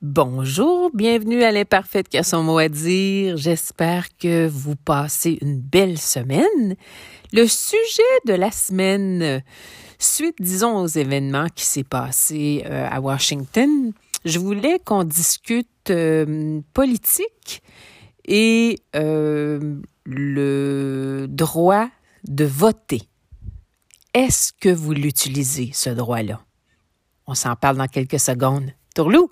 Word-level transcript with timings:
Bonjour, 0.00 0.92
bienvenue 0.94 1.42
à 1.42 1.50
l'imparfaite 1.50 2.08
qui 2.08 2.18
a 2.18 2.22
son 2.22 2.44
mot 2.44 2.58
à 2.58 2.68
dire. 2.68 3.36
J'espère 3.36 4.16
que 4.16 4.46
vous 4.46 4.76
passez 4.76 5.38
une 5.42 5.58
belle 5.58 5.98
semaine. 5.98 6.76
Le 7.32 7.48
sujet 7.48 8.02
de 8.24 8.34
la 8.34 8.52
semaine, 8.52 9.42
suite, 9.98 10.36
disons, 10.38 10.76
aux 10.82 10.86
événements 10.86 11.48
qui 11.52 11.64
s'est 11.64 11.82
passé 11.82 12.62
euh, 12.66 12.86
à 12.88 13.00
Washington, 13.00 13.92
je 14.24 14.38
voulais 14.38 14.78
qu'on 14.78 15.02
discute 15.02 15.90
euh, 15.90 16.60
politique 16.74 17.60
et 18.24 18.78
euh, 18.94 19.80
le 20.04 21.26
droit 21.28 21.88
de 22.22 22.44
voter. 22.44 23.02
Est-ce 24.14 24.52
que 24.52 24.68
vous 24.68 24.92
l'utilisez, 24.92 25.72
ce 25.74 25.90
droit-là? 25.90 26.40
On 27.26 27.34
s'en 27.34 27.56
parle 27.56 27.78
dans 27.78 27.88
quelques 27.88 28.20
secondes. 28.20 28.70
Tourlou! 28.94 29.28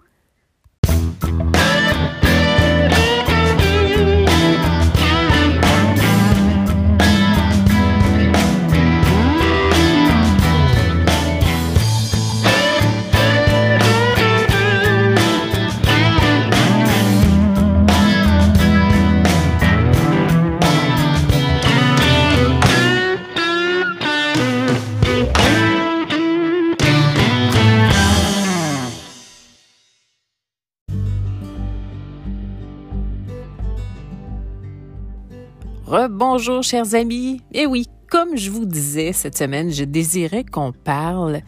Bonjour 36.11 36.63
chers 36.63 36.95
amis. 36.95 37.41
Eh 37.53 37.67
oui, 37.67 37.87
comme 38.09 38.37
je 38.37 38.51
vous 38.51 38.65
disais 38.65 39.13
cette 39.13 39.37
semaine, 39.37 39.73
je 39.73 39.83
désirais 39.83 40.45
qu'on 40.45 40.71
parle 40.73 41.41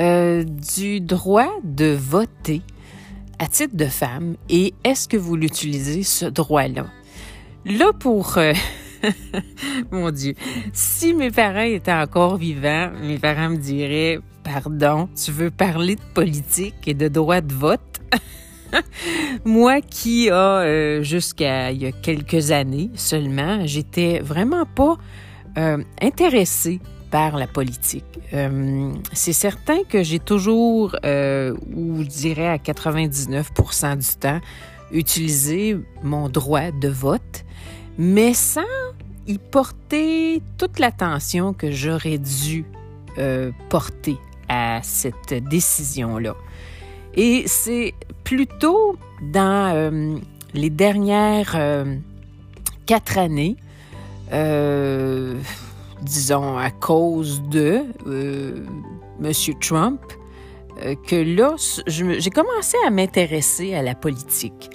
euh, 0.00 0.42
du 0.42 1.00
droit 1.00 1.50
de 1.62 1.94
voter 1.94 2.62
à 3.38 3.46
titre 3.46 3.76
de 3.76 3.84
femme 3.84 4.36
et 4.48 4.74
est-ce 4.82 5.08
que 5.08 5.16
vous 5.16 5.36
l'utilisez 5.36 6.02
ce 6.02 6.26
droit-là? 6.26 6.86
Là 7.64 7.92
pour... 7.92 8.38
Euh, 8.38 8.54
mon 9.92 10.10
Dieu, 10.10 10.34
si 10.72 11.14
mes 11.14 11.30
parents 11.30 11.60
étaient 11.60 11.92
encore 11.92 12.38
vivants, 12.38 12.90
mes 13.02 13.18
parents 13.18 13.50
me 13.50 13.56
diraient, 13.56 14.18
pardon, 14.42 15.08
tu 15.14 15.30
veux 15.30 15.50
parler 15.50 15.94
de 15.94 16.02
politique 16.14 16.88
et 16.88 16.94
de 16.94 17.06
droit 17.06 17.40
de 17.40 17.52
vote? 17.54 17.91
Moi 19.44 19.80
qui 19.80 20.30
euh, 20.30 21.02
jusqu'à 21.02 21.70
il 21.72 21.82
y 21.82 21.86
a 21.86 21.92
quelques 21.92 22.50
années 22.50 22.90
seulement, 22.94 23.66
j'étais 23.66 24.20
vraiment 24.20 24.66
pas 24.66 24.96
euh, 25.58 25.82
intéressée 26.00 26.80
par 27.10 27.36
la 27.36 27.46
politique. 27.46 28.04
Euh, 28.32 28.92
c'est 29.12 29.34
certain 29.34 29.84
que 29.84 30.02
j'ai 30.02 30.18
toujours, 30.18 30.96
ou 31.04 32.02
je 32.02 32.08
dirais 32.08 32.48
à 32.48 32.56
99% 32.56 33.98
du 33.98 34.18
temps, 34.18 34.40
utilisé 34.90 35.76
mon 36.02 36.30
droit 36.30 36.70
de 36.70 36.88
vote, 36.88 37.44
mais 37.98 38.32
sans 38.32 38.62
y 39.26 39.36
porter 39.38 40.42
toute 40.56 40.78
l'attention 40.78 41.52
que 41.52 41.70
j'aurais 41.70 42.18
dû 42.18 42.64
porter 43.68 44.16
à 44.48 44.80
cette 44.82 45.34
décision-là. 45.34 46.34
Et 47.14 47.44
c'est 47.46 47.94
plutôt 48.24 48.96
dans 49.22 49.74
euh, 49.74 50.16
les 50.54 50.70
dernières 50.70 51.52
euh, 51.54 51.96
quatre 52.86 53.18
années, 53.18 53.56
euh, 54.32 55.34
disons 56.02 56.56
à 56.56 56.70
cause 56.70 57.42
de 57.42 57.82
M. 58.06 59.32
Trump, 59.60 60.00
que 61.06 61.16
là, 61.16 61.54
j'ai 61.86 62.30
commencé 62.30 62.76
à 62.86 62.90
m'intéresser 62.90 63.74
à 63.74 63.82
la 63.82 63.94
politique. 63.94 64.70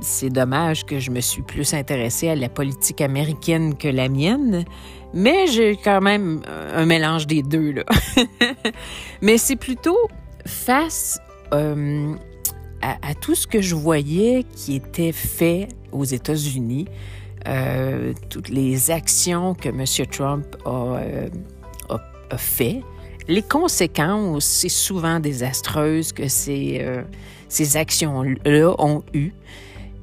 c'est 0.00 0.30
dommage 0.30 0.84
que 0.84 0.98
je 0.98 1.10
me 1.10 1.20
suis 1.20 1.42
plus 1.42 1.74
intéressée 1.74 2.30
à 2.30 2.34
la 2.34 2.48
politique 2.48 3.00
américaine 3.02 3.76
que 3.76 3.86
la 3.86 4.08
mienne, 4.08 4.64
mais 5.12 5.46
j'ai 5.46 5.76
quand 5.76 6.00
même 6.00 6.40
un 6.74 6.86
mélange 6.86 7.26
des 7.26 7.42
deux, 7.42 7.72
là. 7.72 7.84
mais 9.22 9.38
c'est 9.38 9.56
plutôt 9.56 9.98
face 10.46 11.18
euh, 11.52 12.14
à, 12.82 13.14
tout 13.14 13.34
ce 13.34 13.46
que 13.46 13.62
je 13.62 13.74
voyais 13.74 14.44
qui 14.54 14.76
était 14.76 15.12
fait 15.12 15.68
aux 15.92 16.04
États-Unis, 16.04 16.86
euh, 17.48 18.12
toutes 18.28 18.50
les 18.50 18.90
actions 18.90 19.54
que 19.54 19.68
M. 19.70 19.84
Trump 20.10 20.44
euh, 20.66 21.28
a, 21.88 22.00
a, 22.30 22.36
fait, 22.36 22.82
les 23.26 23.42
conséquences, 23.42 24.44
c'est 24.44 24.68
souvent 24.68 25.18
désastreuses 25.18 26.12
que 26.12 26.28
ces, 26.28 26.86
ces 27.48 27.78
actions-là 27.78 28.74
ont 28.78 29.02
eues. 29.14 29.32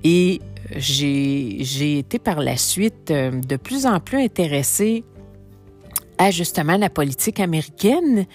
Et 0.04 0.42
j'ai 0.76 2.00
été 2.00 2.18
par 2.18 2.40
la 2.40 2.58
suite 2.58 3.12
de 3.12 3.56
plus 3.58 3.86
en 3.86 4.00
plus 4.00 4.24
intéressée 4.24 5.04
à 6.18 6.32
justement 6.32 6.78
la 6.78 6.90
politique 6.90 7.40
américaine. 7.40 8.26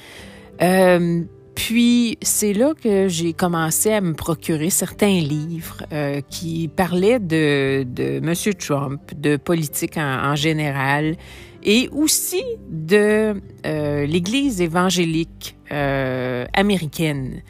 Euh, 0.62 1.22
puis 1.56 2.18
c'est 2.20 2.52
là 2.52 2.74
que 2.80 3.08
j'ai 3.08 3.32
commencé 3.32 3.90
à 3.90 4.02
me 4.02 4.12
procurer 4.12 4.68
certains 4.68 5.20
livres 5.20 5.82
euh, 5.90 6.20
qui 6.28 6.68
parlaient 6.68 7.18
de, 7.18 7.82
de 7.82 8.18
M. 8.18 8.34
Trump, 8.54 9.00
de 9.16 9.36
politique 9.38 9.96
en, 9.96 10.36
général, 10.36 11.16
et 11.64 11.88
aussi 11.92 12.44
de 12.68 13.40
euh, 13.64 14.06
l'Église 14.06 14.60
évangélique 14.60 15.56
euh, 15.72 16.44
américaine, 16.52 17.40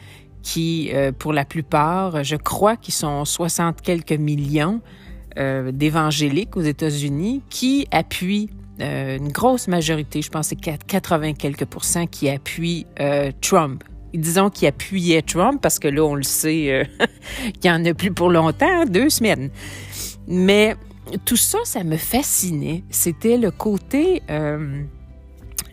qui, 0.41 0.89
euh, 0.93 1.11
pour 1.11 1.33
la 1.33 1.43
plupart, 1.43 2.23
je 2.23 2.37
crois 2.37 2.77
qu'ils 2.77 2.93
sont 2.93 3.25
60 3.25 3.81
quelques 3.81 4.13
millions 4.13 4.79
euh, 5.37 5.73
d'évangéliques 5.73 6.55
aux 6.55 6.61
États-Unis, 6.61 7.43
qui 7.49 7.85
appuient 7.91 8.49
une 8.79 9.31
grosse 9.31 9.67
majorité, 9.67 10.21
je 10.21 10.29
pense 10.29 10.49
c'est 10.49 10.55
80 10.55 11.33
quelques 11.33 11.65
pourcents 11.65 12.05
qui 12.05 12.29
appuient 12.29 12.85
Trump 13.41 13.83
disons, 14.13 14.49
qui 14.49 14.67
appuyait 14.67 15.21
Trump, 15.21 15.59
parce 15.61 15.79
que 15.79 15.87
là, 15.87 16.03
on 16.03 16.15
le 16.15 16.23
sait, 16.23 16.71
euh, 16.71 16.83
qu'il 17.59 17.71
n'y 17.71 17.77
en 17.77 17.85
a 17.85 17.93
plus 17.93 18.11
pour 18.11 18.29
longtemps, 18.29 18.85
deux 18.85 19.09
semaines. 19.09 19.49
Mais 20.27 20.75
tout 21.25 21.37
ça, 21.37 21.59
ça 21.63 21.83
me 21.83 21.97
fascinait. 21.97 22.83
C'était 22.89 23.37
le 23.37 23.51
côté, 23.51 24.21
euh, 24.29 24.83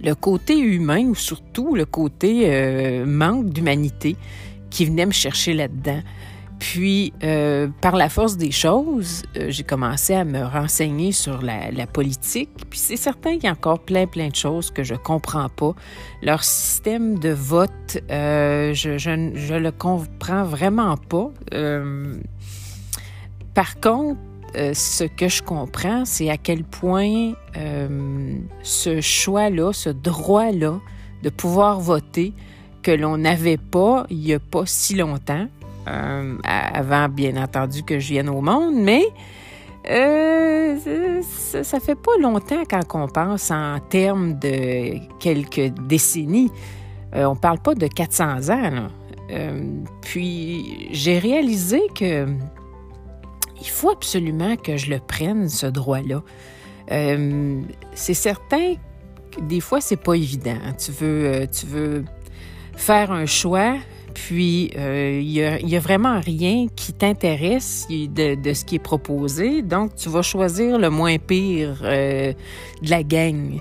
le 0.00 0.14
côté 0.14 0.58
humain, 0.58 1.04
ou 1.06 1.14
surtout 1.14 1.74
le 1.74 1.84
côté 1.84 2.52
euh, 2.52 3.06
manque 3.06 3.50
d'humanité 3.50 4.16
qui 4.70 4.84
venait 4.84 5.06
me 5.06 5.12
chercher 5.12 5.54
là-dedans. 5.54 6.00
Puis, 6.58 7.12
euh, 7.22 7.68
par 7.80 7.96
la 7.96 8.08
force 8.08 8.36
des 8.36 8.50
choses, 8.50 9.22
euh, 9.36 9.46
j'ai 9.48 9.64
commencé 9.64 10.14
à 10.14 10.24
me 10.24 10.42
renseigner 10.44 11.12
sur 11.12 11.42
la, 11.42 11.86
politique. 11.86 12.50
Puis 12.70 12.78
c'est 12.78 12.96
certain 12.96 13.34
qu'il 13.34 13.44
y 13.44 13.46
a 13.46 13.52
encore 13.52 13.80
plein, 13.80 14.06
plein 14.06 14.28
de 14.28 14.34
choses 14.34 14.70
que 14.70 14.82
je 14.82 14.94
comprends 14.94 15.48
pas. 15.48 15.74
Leur 16.22 16.42
système 16.42 17.18
de 17.18 17.30
vote, 17.30 17.98
euh, 18.10 18.72
je, 18.74 18.98
je, 18.98 19.30
je, 19.34 19.54
le 19.54 19.70
comprends 19.70 20.44
vraiment 20.44 20.96
pas. 20.96 21.30
par 23.54 23.80
contre, 23.80 24.18
ce 24.54 25.04
que 25.04 25.28
je 25.28 25.42
comprends, 25.42 26.04
c'est 26.04 26.30
à 26.30 26.36
quel 26.36 26.64
point 26.64 27.32
ce 28.62 29.00
choix-là, 29.00 29.72
ce 29.72 29.90
droit-là 29.90 30.80
de 31.22 31.30
pouvoir 31.30 31.80
voter 31.80 32.32
que 32.82 32.90
l'on 32.90 33.16
n'avait 33.16 33.56
pas 33.56 34.06
il 34.10 34.18
n'y 34.18 34.34
a 34.34 34.38
pas 34.38 34.64
si 34.66 34.94
longtemps, 34.94 35.48
euh, 35.86 36.36
avant, 36.44 37.08
bien 37.08 37.42
entendu, 37.42 37.82
que 37.82 37.98
je 37.98 38.08
vienne 38.08 38.28
au 38.28 38.40
monde, 38.40 38.74
mais 38.76 39.04
euh, 39.90 40.76
ça, 41.22 41.62
ça, 41.62 41.80
fait 41.80 41.94
pas 41.94 42.16
longtemps 42.20 42.62
quand 42.68 42.82
on 42.94 43.06
pense 43.06 43.50
en 43.50 43.78
termes 43.80 44.38
de 44.38 44.94
quelques 45.18 45.74
décennies. 45.86 46.50
Euh, 47.14 47.24
on 47.26 47.36
parle 47.36 47.58
pas 47.58 47.74
de 47.74 47.86
400 47.86 48.50
ans. 48.50 48.88
puis 50.00 50.88
j'ai 50.90 51.18
réalisé 51.18 51.82
que 51.94 52.26
il 53.60 53.68
faut 53.68 53.90
absolument 53.90 54.56
que 54.56 54.76
je 54.76 54.90
le 54.90 54.98
prenne, 54.98 55.48
ce 55.48 55.66
droit-là. 55.66 56.22
c'est 56.88 58.14
certain 58.14 58.74
que 59.30 59.40
des 59.40 59.60
fois, 59.60 59.80
c'est 59.80 59.96
pas 59.96 60.14
évident. 60.14 60.58
Tu 60.78 60.92
veux, 60.92 61.46
tu 61.50 61.66
veux 61.66 62.04
faire 62.76 63.12
un 63.12 63.26
choix, 63.26 63.76
puis, 64.14 64.70
euh, 64.76 65.20
il 65.20 65.66
n'y 65.66 65.76
a, 65.76 65.80
vraiment 65.80 66.20
rien 66.20 66.68
qui 66.74 66.92
t'intéresse 66.92 67.86
de, 67.90 68.52
ce 68.52 68.64
qui 68.64 68.76
est 68.76 68.82
proposé. 68.82 69.62
Donc, 69.62 69.96
tu 69.96 70.08
vas 70.08 70.22
choisir 70.22 70.78
le 70.78 70.88
moins 70.88 71.18
pire 71.18 71.80
euh, 71.82 72.32
de 72.82 72.90
la 72.90 73.02
gang. 73.02 73.60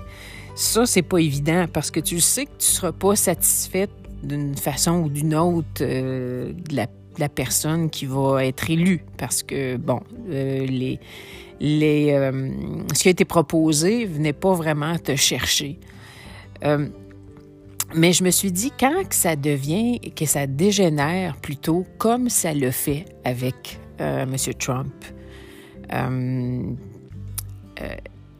Ça, 0.54 0.86
c'est 0.86 1.02
pas 1.02 1.18
évident 1.18 1.66
parce 1.72 1.90
que 1.90 1.98
tu 1.98 2.20
sais 2.20 2.46
que 2.46 2.56
tu 2.58 2.66
seras 2.66 2.92
pas 2.92 3.16
satisfaite 3.16 3.90
d'une 4.22 4.56
façon 4.56 5.02
ou 5.02 5.08
d'une 5.08 5.34
autre 5.34 5.82
euh, 5.82 6.52
de, 6.52 6.76
la, 7.18 7.28
personne 7.28 7.90
qui 7.90 8.06
va 8.06 8.44
être 8.44 8.70
élue. 8.70 9.04
Parce 9.18 9.42
que, 9.42 9.76
bon, 9.76 10.00
euh, 10.30 10.64
les, 10.66 11.00
euh, 11.60 12.50
ce 12.94 13.02
qui 13.02 13.08
a 13.08 13.10
été 13.10 13.24
proposé 13.24 14.06
venait 14.06 14.32
pas 14.32 14.54
vraiment 14.54 14.96
te 14.98 15.16
chercher. 15.16 15.78
Mais 17.94 18.12
je 18.12 18.24
me 18.24 18.30
suis 18.30 18.52
dit, 18.52 18.72
quand 18.78 19.08
que 19.08 19.14
ça 19.14 19.36
devient, 19.36 20.00
que 20.14 20.26
ça 20.26 20.46
dégénère 20.46 21.36
plutôt 21.36 21.86
comme 21.98 22.28
ça 22.28 22.52
le 22.52 22.70
fait 22.70 23.04
avec 23.24 23.78
M. 23.98 24.34
Trump, 24.58 24.92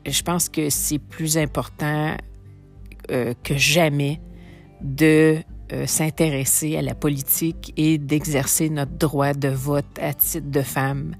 je 0.06 0.22
pense 0.22 0.48
que 0.48 0.70
c'est 0.70 0.98
plus 0.98 1.38
important 1.38 2.16
que 3.08 3.56
jamais 3.56 4.20
de 4.80 5.38
euh, 5.72 5.86
s'intéresser 5.86 6.76
à 6.76 6.82
la 6.82 6.94
politique 6.94 7.72
et 7.78 7.96
d'exercer 7.96 8.68
notre 8.68 8.92
droit 8.92 9.32
de 9.32 9.48
vote 9.48 9.98
à 9.98 10.12
titre 10.12 10.50
de 10.50 10.60
femme. 10.60 11.16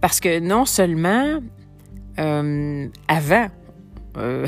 Parce 0.00 0.18
que 0.18 0.40
non 0.40 0.64
seulement 0.64 1.40
euh, 2.18 2.88
avant, 3.06 3.48
euh, 4.16 4.46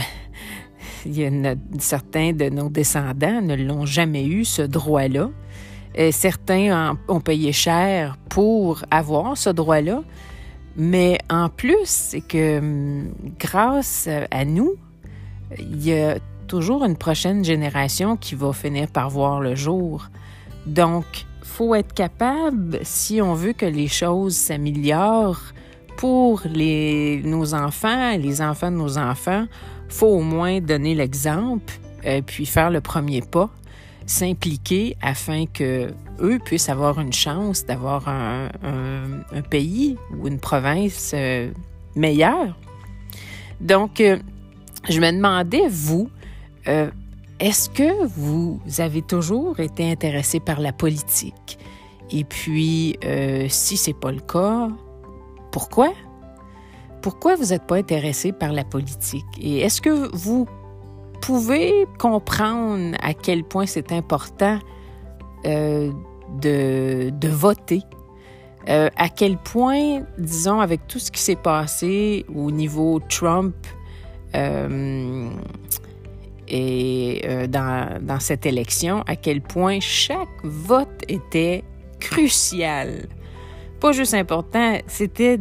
il 1.05 1.19
y 1.19 1.27
a 1.27 1.55
certains 1.79 2.33
de 2.33 2.49
nos 2.49 2.69
descendants 2.69 3.41
ne 3.41 3.55
l'ont 3.55 3.87
jamais 3.87 4.27
eu, 4.27 4.45
ce 4.45 4.62
droit-là. 4.62 5.31
certains 6.11 6.97
ont 7.09 7.21
payé 7.21 7.53
cher 7.53 8.17
pour 8.29 8.85
avoir 8.91 9.37
ce 9.37 9.51
droit-là. 9.51 10.03
Mais 10.77 11.19
en 11.31 11.49
plus, 11.49 11.85
c'est 11.85 12.21
que 12.21 12.59
hum, 12.59 13.12
grâce 13.39 14.09
à 14.31 14.45
nous, 14.45 14.75
il 15.59 15.85
y 15.85 15.93
a 15.93 16.19
toujours 16.49 16.85
une 16.85 16.97
prochaine 16.97 17.45
génération 17.45 18.17
qui 18.17 18.35
va 18.35 18.53
finir 18.53 18.89
par 18.89 19.11
voir 19.11 19.41
le 19.41 19.55
jour. 19.55 20.09
Donc, 20.67 21.05
faut 21.43 21.75
être 21.75 21.93
capable, 21.93 22.81
si 22.83 23.23
on 23.23 23.35
veut 23.35 23.53
que 23.53 23.67
les 23.67 23.89
choses 23.89 24.35
s'améliorent 24.35 25.53
pour 25.97 26.43
les, 26.47 27.23
nos 27.25 27.55
enfants 27.55 28.17
les 28.19 28.43
enfants 28.43 28.73
de 28.73 28.77
nos 28.77 28.99
enfants, 28.99 29.47
faut 29.89 30.07
au 30.07 30.21
moins 30.21 30.61
donner 30.61 30.95
l'exemple, 30.95 31.75
euh, 32.07 32.21
puis 32.25 32.47
faire 32.47 32.71
le 32.71 32.81
premier 32.81 33.23
pas, 33.23 33.51
s'impliquer 34.07 34.97
afin 35.03 35.47
que 35.47 35.93
eux 36.21 36.39
puissent 36.45 36.69
avoir 36.69 37.01
une 37.01 37.13
chance 37.13 37.65
d'avoir 37.65 38.09
un, 38.09 38.51
pays 39.51 39.97
ou 40.17 40.29
une 40.29 40.39
province 40.39 41.13
euh, 41.15 41.51
meilleure. 41.97 42.57
Donc, 43.61 44.01
euh, 44.01 44.19
je 44.89 45.01
me 45.01 45.11
demandais, 45.11 45.69
vous, 45.69 46.09
euh, 46.69 46.91
est-ce 47.41 47.69
que 47.69 48.07
vous 48.07 48.61
avez 48.79 49.03
toujours 49.03 49.61
été 49.61 49.91
intéressé 49.91 50.41
par 50.41 50.61
la 50.61 50.73
politique? 50.73 51.59
Et 52.11 52.25
puis, 52.25 52.97
si 53.49 53.77
c'est 53.77 53.99
pas 53.99 54.13
le 54.13 54.21
cas, 54.21 54.69
pourquoi? 55.51 55.93
Pourquoi 57.05 57.37
vous 57.37 57.49
n'êtes 57.49 57.67
pas 57.67 57.77
intéressé 57.77 58.33
par 58.33 58.51
la 58.51 58.65
politique? 58.65 59.27
Et 59.39 59.59
est-ce 59.59 59.83
que 59.83 60.09
vous 60.17 60.49
pouvez 61.21 61.85
comprendre 61.99 62.97
à 63.03 63.12
quel 63.12 63.45
point 63.45 63.67
c'est 63.67 63.93
important 63.93 64.59
euh, 65.45 65.93
de, 66.41 67.29
voter? 67.29 67.83
à 68.67 69.11
quel 69.11 69.37
point, 69.37 70.01
disons, 70.17 70.61
avec 70.61 70.87
tout 70.87 70.99
ce 70.99 71.11
qui 71.11 71.21
s'est 71.21 71.37
passé 71.37 72.25
au 72.35 72.51
niveau 72.51 72.99
Trump, 73.11 73.55
et 76.49 77.23
euh, 77.27 77.47
dans, 77.47 78.21
cette 78.21 78.47
élection 78.47 79.03
à 79.07 79.17
quel 79.17 79.43
point 79.43 79.79
chaque 79.81 80.43
vote 80.43 81.03
était 81.09 81.65
crucial? 82.00 83.09
Pas 83.85 83.93
juste 83.93 84.15
important, 84.15 84.79
c'était 84.87 85.39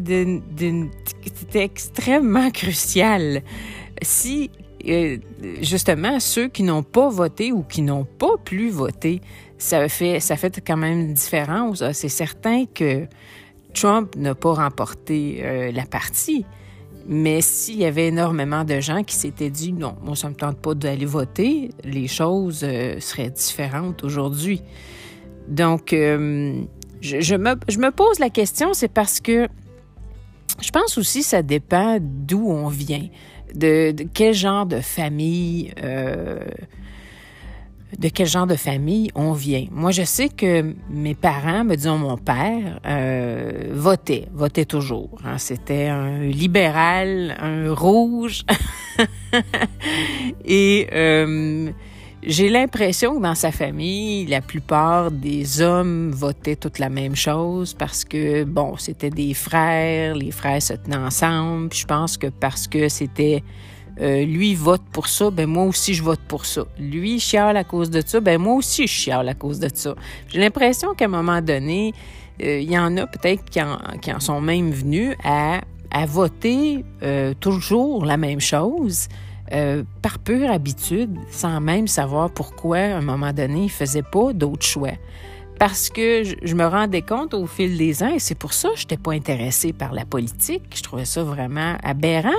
extrêmement 1.54 2.52
crucial. 2.52 3.42
Si 4.02 4.52
euh, 4.86 5.18
justement 5.62 6.20
ceux 6.20 6.50
qui 6.50 6.64
n'ont 6.64 6.84
pas 6.84 7.08
voté 7.08 7.54
ou 7.54 7.64
qui 7.64 7.82
n'ont 7.82 8.04
pas 8.04 8.36
pu 8.44 8.70
voter, 8.70 9.22
ça 9.58 9.88
fait, 9.88 10.20
ça 10.20 10.36
fait 10.36 10.62
quand 10.68 10.76
même 10.76 11.00
une 11.00 11.14
différence. 11.14 11.90
C'est 11.94 12.10
certain 12.10 12.66
que 12.66 13.08
Trump 13.74 14.14
n'a 14.18 14.36
pas 14.36 14.56
remporté 14.56 15.40
euh, 15.42 15.72
la 15.72 15.86
partie, 15.86 16.46
mais 17.08 17.40
s'il 17.40 17.78
y 17.78 17.86
avait 17.86 18.08
énormément 18.08 18.66
de 18.66 18.82
gens 18.82 19.06
qui 19.06 19.16
s'étaient 19.16 19.52
dit 19.52 19.72
non, 19.72 19.96
moi 20.04 20.18
ça 20.18 20.28
me 20.28 20.36
tente 20.36 20.58
pas 20.58 20.74
d'aller 20.74 21.06
voter, 21.06 21.70
les 21.86 22.10
choses 22.10 22.66
euh, 22.66 23.00
seraient 23.00 23.30
différentes 23.30 24.04
aujourd'hui. 24.04 24.62
Donc, 25.48 25.94
je, 27.04 27.36
me, 27.36 27.92
pose 27.92 28.20
la 28.20 28.30
question, 28.30 28.74
c'est 28.74 28.92
parce 28.92 29.20
que 29.20 29.48
je 30.62 30.70
pense 30.72 30.98
aussi 30.98 31.20
que 31.20 31.26
ça 31.26 31.42
dépend 31.42 31.98
d'où 32.00 32.50
on 32.50 32.68
vient, 32.68 33.08
de, 33.54 33.94
quel 34.14 34.34
genre 34.34 34.66
de 34.66 34.80
famille. 34.80 35.74
Euh, 35.84 36.40
de 38.00 38.10
quel 38.10 38.26
genre 38.26 38.48
de 38.48 38.56
famille 38.56 39.12
on 39.14 39.34
vient. 39.34 39.68
Moi, 39.70 39.92
je 39.92 40.02
sais 40.02 40.28
que 40.28 40.74
mes 40.90 41.14
parents, 41.14 41.64
me 41.64 41.76
disons 41.76 42.00
mon 42.00 42.18
père, 42.18 42.80
euh, 42.88 43.70
votait, 43.72 44.30
votait 44.34 44.66
toujours. 44.66 45.20
Hein. 45.24 45.38
C'était 45.38 45.90
un 45.90 46.18
libéral, 46.22 47.36
un 47.40 47.72
rouge. 47.72 48.46
Et 50.46 50.88
euh, 50.92 51.70
j'ai 52.26 52.50
l'impression 52.50 53.18
que 53.18 53.22
dans 53.22 53.36
sa 53.36 53.52
famille, 53.52 54.26
la 54.26 54.42
plupart 54.42 55.12
des 55.12 55.62
hommes 55.62 56.12
votaient 56.12 56.56
toute 56.56 56.80
la 56.80 56.90
même 56.90 57.16
chose 57.16 57.74
parce 57.74 58.06
que, 58.06 58.44
bon, 58.44 58.78
c'était 58.78 59.10
des 59.10 59.34
frères, 59.34 60.16
les 60.16 60.32
frères 60.32 60.62
se 60.62 60.74
tenaient 60.74 60.98
ensemble. 60.98 61.70
Puis 61.70 61.80
je 61.80 61.86
pense 61.86 62.18
que 62.18 62.28
parce 62.28 62.68
que 62.68 62.90
c'était 62.90 63.44
euh, 64.02 64.26
lui 64.26 64.56
vote 64.56 64.82
pour 64.92 65.08
ça, 65.08 65.30
ben 65.30 65.48
moi 65.48 65.66
aussi 65.66 65.94
je 65.94 66.02
vote 66.02 66.22
pour 66.28 66.46
ça. 66.46 66.66
Lui 66.80 67.20
chiale 67.20 67.58
à 67.58 67.64
cause 67.64 67.92
de 67.92 68.02
ça, 68.06 68.20
ben 68.20 68.42
moi 68.42 68.56
aussi 68.56 68.88
je 68.88 68.94
chiale 68.94 69.30
à 69.30 69.36
cause 69.36 69.60
de 69.60 69.70
ça. 69.74 69.94
J'ai 70.30 70.40
l'impression 70.40 70.96
qu'à 70.96 71.06
un 71.06 71.10
moment 71.10 71.42
donné, 71.42 71.94
euh, 72.42 72.60
il 72.60 72.72
y 72.72 72.78
en 72.78 72.98
a 72.98 73.06
peut-être 73.06 73.46
qui, 73.46 73.62
en, 73.62 74.20
sont 74.20 74.42
même 74.42 74.72
venus 74.72 75.16
à, 75.24 75.62
voter 76.08 76.84
euh, 77.04 77.36
toujours 77.40 78.04
la 78.04 78.18
même 78.18 78.40
chose. 78.40 79.08
Par 80.02 80.20
pure 80.20 80.50
habitude, 80.50 81.18
sans 81.30 81.62
même 81.62 81.88
savoir 81.88 82.32
pourquoi, 82.32 82.78
à 82.78 82.98
un 82.98 83.02
moment 83.02 83.34
donné, 83.34 83.66
ils 83.66 83.72
faisaient 83.72 84.04
pas 84.04 84.34
d'autres 84.34 84.66
choix. 84.66 84.94
Parce 85.60 85.90
que 85.90 86.24
je, 86.24 86.56
me 86.56 86.66
rendais 86.66 87.04
compte 87.04 87.34
au 87.34 87.46
fil 87.46 87.78
des 87.78 88.04
ans, 88.04 88.14
et 88.14 88.20
c'est 88.20 88.36
pour 88.36 88.54
ça 88.54 88.70
que 88.70 88.78
je 88.78 88.84
n'étais 88.84 88.98
pas 88.98 89.14
intéressée 89.14 89.72
par 89.72 89.94
la 89.94 90.06
politique, 90.06 90.64
je 90.76 90.82
trouvais 90.82 91.06
ça 91.06 91.24
vraiment 91.24 91.78
aberrant 91.84 92.32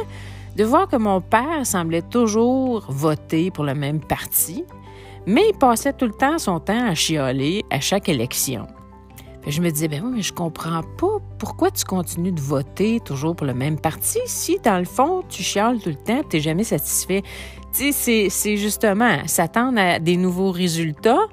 de 0.56 0.64
voir 0.64 0.88
que 0.88 0.96
mon 0.96 1.20
père 1.20 1.64
semblait 1.64 2.02
toujours 2.02 2.84
voter 2.88 3.50
pour 3.50 3.64
le 3.64 3.74
même 3.74 4.00
parti, 4.00 4.64
mais 5.26 5.42
il 5.52 5.58
passait 5.58 5.92
tout 5.92 6.06
le 6.06 6.12
temps 6.12 6.38
son 6.38 6.60
temps 6.60 6.86
à 6.86 6.94
chialer 6.94 7.64
à 7.70 7.80
chaque 7.80 8.08
élection. 8.08 8.66
Je 9.50 9.60
me 9.60 9.70
disais, 9.70 9.88
ben 9.88 10.02
oui, 10.04 10.22
je 10.22 10.32
comprends 10.32 10.82
pas 10.82 11.18
pourquoi 11.38 11.70
tu 11.70 11.84
continues 11.84 12.32
de 12.32 12.40
voter 12.40 13.00
toujours 13.00 13.36
pour 13.36 13.46
le 13.46 13.54
même 13.54 13.78
parti 13.78 14.18
si, 14.26 14.58
dans 14.58 14.78
le 14.78 14.84
fond, 14.84 15.22
tu 15.28 15.42
chiales 15.42 15.78
tout 15.80 15.90
le 15.90 15.96
temps, 15.96 16.22
tu 16.28 16.36
n'es 16.36 16.42
jamais 16.42 16.64
satisfait? 16.64 17.22
Tu 17.72 17.92
sais, 17.92 18.28
c'est 18.30 18.56
justement 18.56 19.18
s'attendre 19.26 19.78
à 19.78 19.98
des 19.98 20.16
nouveaux 20.16 20.50
résultats 20.50 21.26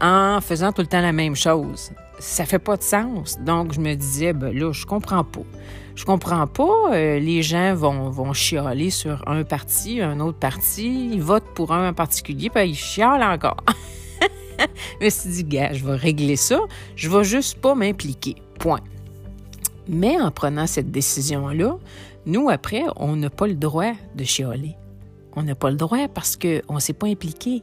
en 0.00 0.40
faisant 0.40 0.72
tout 0.72 0.82
le 0.82 0.88
temps 0.88 1.00
la 1.00 1.12
même 1.12 1.36
chose. 1.36 1.92
Ça 2.18 2.44
fait 2.44 2.58
pas 2.58 2.76
de 2.76 2.82
sens. 2.82 3.38
Donc, 3.40 3.72
je 3.72 3.80
me 3.80 3.94
disais, 3.94 4.32
ben 4.32 4.52
là, 4.52 4.72
je 4.72 4.86
comprends 4.86 5.24
pas. 5.24 5.42
Je 5.94 6.04
comprends 6.04 6.46
pas. 6.46 6.92
Euh, 6.92 7.18
les 7.18 7.42
gens 7.42 7.74
vont, 7.74 8.10
vont 8.10 8.32
chialer 8.32 8.90
sur 8.90 9.22
un 9.28 9.44
parti, 9.44 10.00
un 10.00 10.18
autre 10.20 10.38
parti. 10.38 11.10
Ils 11.12 11.22
votent 11.22 11.54
pour 11.54 11.72
un 11.72 11.90
en 11.90 11.92
particulier, 11.92 12.50
puis 12.50 12.70
ils 12.70 12.74
chialent 12.74 13.22
encore. 13.22 13.62
je 15.00 15.04
me 15.04 15.10
suis 15.10 15.44
gars, 15.44 15.72
je 15.72 15.84
vais 15.84 15.96
régler 15.96 16.36
ça. 16.36 16.60
Je 16.96 17.08
vais 17.08 17.24
juste 17.24 17.60
pas 17.60 17.74
m'impliquer. 17.74 18.36
Point. 18.58 18.80
Mais 19.88 20.20
en 20.20 20.30
prenant 20.30 20.66
cette 20.66 20.90
décision-là, 20.90 21.78
nous, 22.26 22.50
après, 22.50 22.82
on 22.96 23.16
n'a 23.16 23.30
pas 23.30 23.46
le 23.46 23.54
droit 23.54 23.92
de 24.14 24.24
chialer. 24.24 24.76
On 25.34 25.42
n'a 25.42 25.54
pas 25.54 25.70
le 25.70 25.76
droit 25.76 26.08
parce 26.08 26.36
qu'on 26.36 26.74
ne 26.74 26.80
s'est 26.80 26.92
pas 26.92 27.06
impliqué. 27.06 27.62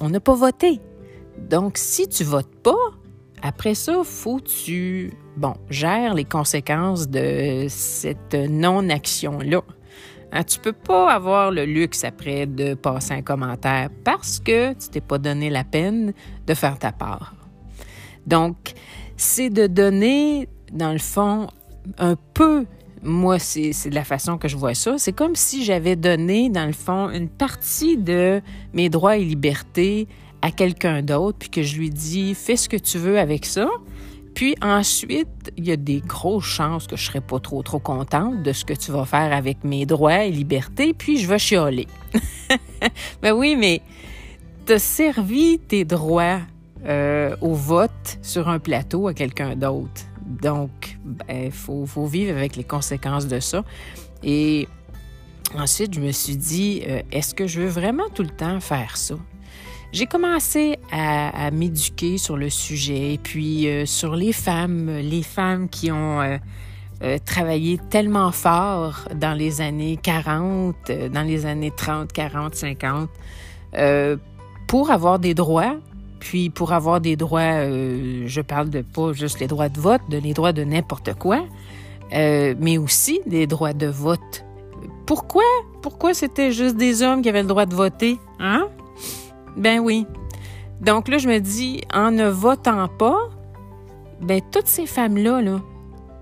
On 0.00 0.08
n'a 0.08 0.20
pas 0.20 0.34
voté. 0.34 0.80
Donc, 1.38 1.76
si 1.76 2.08
tu 2.08 2.24
votes 2.24 2.54
pas, 2.62 2.76
après 3.42 3.74
ça, 3.74 4.02
faut 4.04 4.38
que 4.38 4.48
tu 4.48 5.12
bon, 5.36 5.54
gères 5.70 6.14
les 6.14 6.24
conséquences 6.24 7.08
de 7.08 7.66
cette 7.68 8.34
non-action-là. 8.34 9.62
Hein, 10.32 10.44
tu 10.44 10.58
peux 10.58 10.72
pas 10.72 11.12
avoir 11.12 11.50
le 11.50 11.66
luxe 11.66 12.04
après 12.04 12.46
de 12.46 12.72
passer 12.72 13.12
un 13.12 13.22
commentaire 13.22 13.90
parce 14.02 14.40
que 14.40 14.72
tu 14.72 14.88
t'es 14.88 15.02
pas 15.02 15.18
donné 15.18 15.50
la 15.50 15.62
peine 15.62 16.14
de 16.46 16.54
faire 16.54 16.78
ta 16.78 16.90
part. 16.90 17.34
Donc, 18.26 18.72
c'est 19.16 19.50
de 19.50 19.66
donner, 19.66 20.48
dans 20.72 20.92
le 20.92 20.98
fond, 20.98 21.48
un 21.98 22.16
peu, 22.32 22.64
moi, 23.02 23.38
c'est 23.38 23.72
la 23.90 24.04
façon 24.04 24.38
que 24.38 24.48
je 24.48 24.56
vois 24.56 24.74
ça. 24.74 24.96
C'est 24.96 25.12
comme 25.12 25.36
si 25.36 25.64
j'avais 25.64 25.96
donné, 25.96 26.48
dans 26.48 26.66
le 26.66 26.72
fond, 26.72 27.10
une 27.10 27.28
partie 27.28 27.98
de 27.98 28.40
mes 28.72 28.88
droits 28.88 29.18
et 29.18 29.24
libertés 29.24 30.08
à 30.40 30.50
quelqu'un 30.50 31.02
d'autre, 31.02 31.38
puis 31.38 31.50
que 31.50 31.62
je 31.62 31.76
lui 31.76 31.90
dis 31.90 32.34
fais 32.34 32.56
ce 32.56 32.68
que 32.68 32.76
tu 32.76 32.98
veux 32.98 33.18
avec 33.18 33.44
ça. 33.44 33.68
Puis 34.34 34.54
ensuite, 34.62 35.52
il 35.56 35.66
y 35.66 35.72
a 35.72 35.76
des 35.76 36.00
grosses 36.00 36.44
chances 36.44 36.86
que 36.86 36.96
je 36.96 37.04
serai 37.04 37.20
pas 37.20 37.38
trop 37.38 37.62
trop 37.62 37.78
contente 37.78 38.42
de 38.42 38.52
ce 38.52 38.64
que 38.64 38.72
tu 38.72 38.90
vas 38.90 39.04
faire 39.04 39.32
avec 39.32 39.64
mes 39.64 39.86
droits 39.86 40.24
et 40.24 40.30
libertés, 40.30 40.94
puis 40.94 41.18
je 41.18 41.28
vais 41.28 41.38
chialer. 41.38 41.86
ben 43.22 43.32
oui, 43.32 43.56
mais 43.56 43.82
as 44.68 44.78
servi 44.78 45.58
tes 45.58 45.84
droits 45.84 46.40
euh, 46.86 47.36
au 47.40 47.54
vote 47.54 48.18
sur 48.22 48.48
un 48.48 48.58
plateau 48.58 49.08
à 49.08 49.14
quelqu'un 49.14 49.54
d'autre. 49.54 50.02
Donc, 50.24 50.70
il 51.04 51.12
ben, 51.26 51.50
faut, 51.50 51.84
faut, 51.86 52.06
vivre 52.06 52.36
avec 52.36 52.56
les 52.56 52.64
conséquences 52.64 53.26
de 53.26 53.38
ça. 53.40 53.64
Et 54.22 54.68
ensuite, 55.56 55.94
je 55.94 56.00
me 56.00 56.12
suis 56.12 56.36
dit, 56.36 56.82
euh, 56.86 57.02
est-ce 57.10 57.34
que 57.34 57.46
je 57.46 57.60
veux 57.60 57.68
vraiment 57.68 58.08
tout 58.14 58.22
le 58.22 58.30
temps 58.30 58.60
faire 58.60 58.96
ça? 58.96 59.16
J'ai 59.92 60.06
commencé 60.06 60.78
à, 60.90 61.50
m'éduquer 61.50 62.18
sur 62.18 62.36
le 62.36 62.48
sujet, 62.48 63.18
puis 63.22 63.68
euh, 63.68 63.84
sur 63.86 64.16
les 64.16 64.32
femmes, 64.32 64.90
les 64.90 65.22
femmes 65.22 65.68
qui 65.68 65.90
ont 65.90 66.38
travaillé 67.26 67.80
tellement 67.90 68.30
fort 68.30 69.08
dans 69.16 69.36
les 69.36 69.60
années 69.60 69.98
40, 70.00 70.76
dans 71.12 71.26
les 71.26 71.46
années 71.46 71.72
30, 71.76 72.12
40, 72.12 72.54
50, 72.54 73.10
pour 74.68 74.90
avoir 74.92 75.18
des 75.18 75.34
droits, 75.34 75.76
puis 76.22 76.50
pour 76.50 76.72
avoir 76.72 77.00
des 77.00 77.16
droits, 77.16 77.40
euh, 77.40 78.22
je 78.26 78.40
parle 78.40 78.70
de 78.70 78.80
pas 78.80 79.12
juste 79.12 79.40
les 79.40 79.48
droits 79.48 79.68
de 79.68 79.80
vote, 79.80 80.02
de 80.08 80.18
les 80.18 80.34
droits 80.34 80.52
de 80.52 80.62
n'importe 80.62 81.14
quoi, 81.14 81.44
euh, 82.14 82.54
mais 82.60 82.78
aussi 82.78 83.20
des 83.26 83.48
droits 83.48 83.72
de 83.72 83.88
vote. 83.88 84.44
Pourquoi? 85.04 85.42
Pourquoi 85.82 86.14
c'était 86.14 86.52
juste 86.52 86.76
des 86.76 87.02
hommes 87.02 87.22
qui 87.22 87.28
avaient 87.28 87.42
le 87.42 87.48
droit 87.48 87.66
de 87.66 87.74
voter? 87.74 88.18
Hein? 88.38 88.68
Ben 89.56 89.80
oui. 89.80 90.06
Donc 90.80 91.08
là, 91.08 91.18
je 91.18 91.28
me 91.28 91.38
dis, 91.38 91.82
en 91.92 92.10
ne 92.10 92.28
votant 92.28 92.88
pas, 92.88 93.28
ben 94.20 94.40
toutes 94.50 94.66
ces 94.66 94.86
femmes-là, 94.86 95.40
là, 95.40 95.60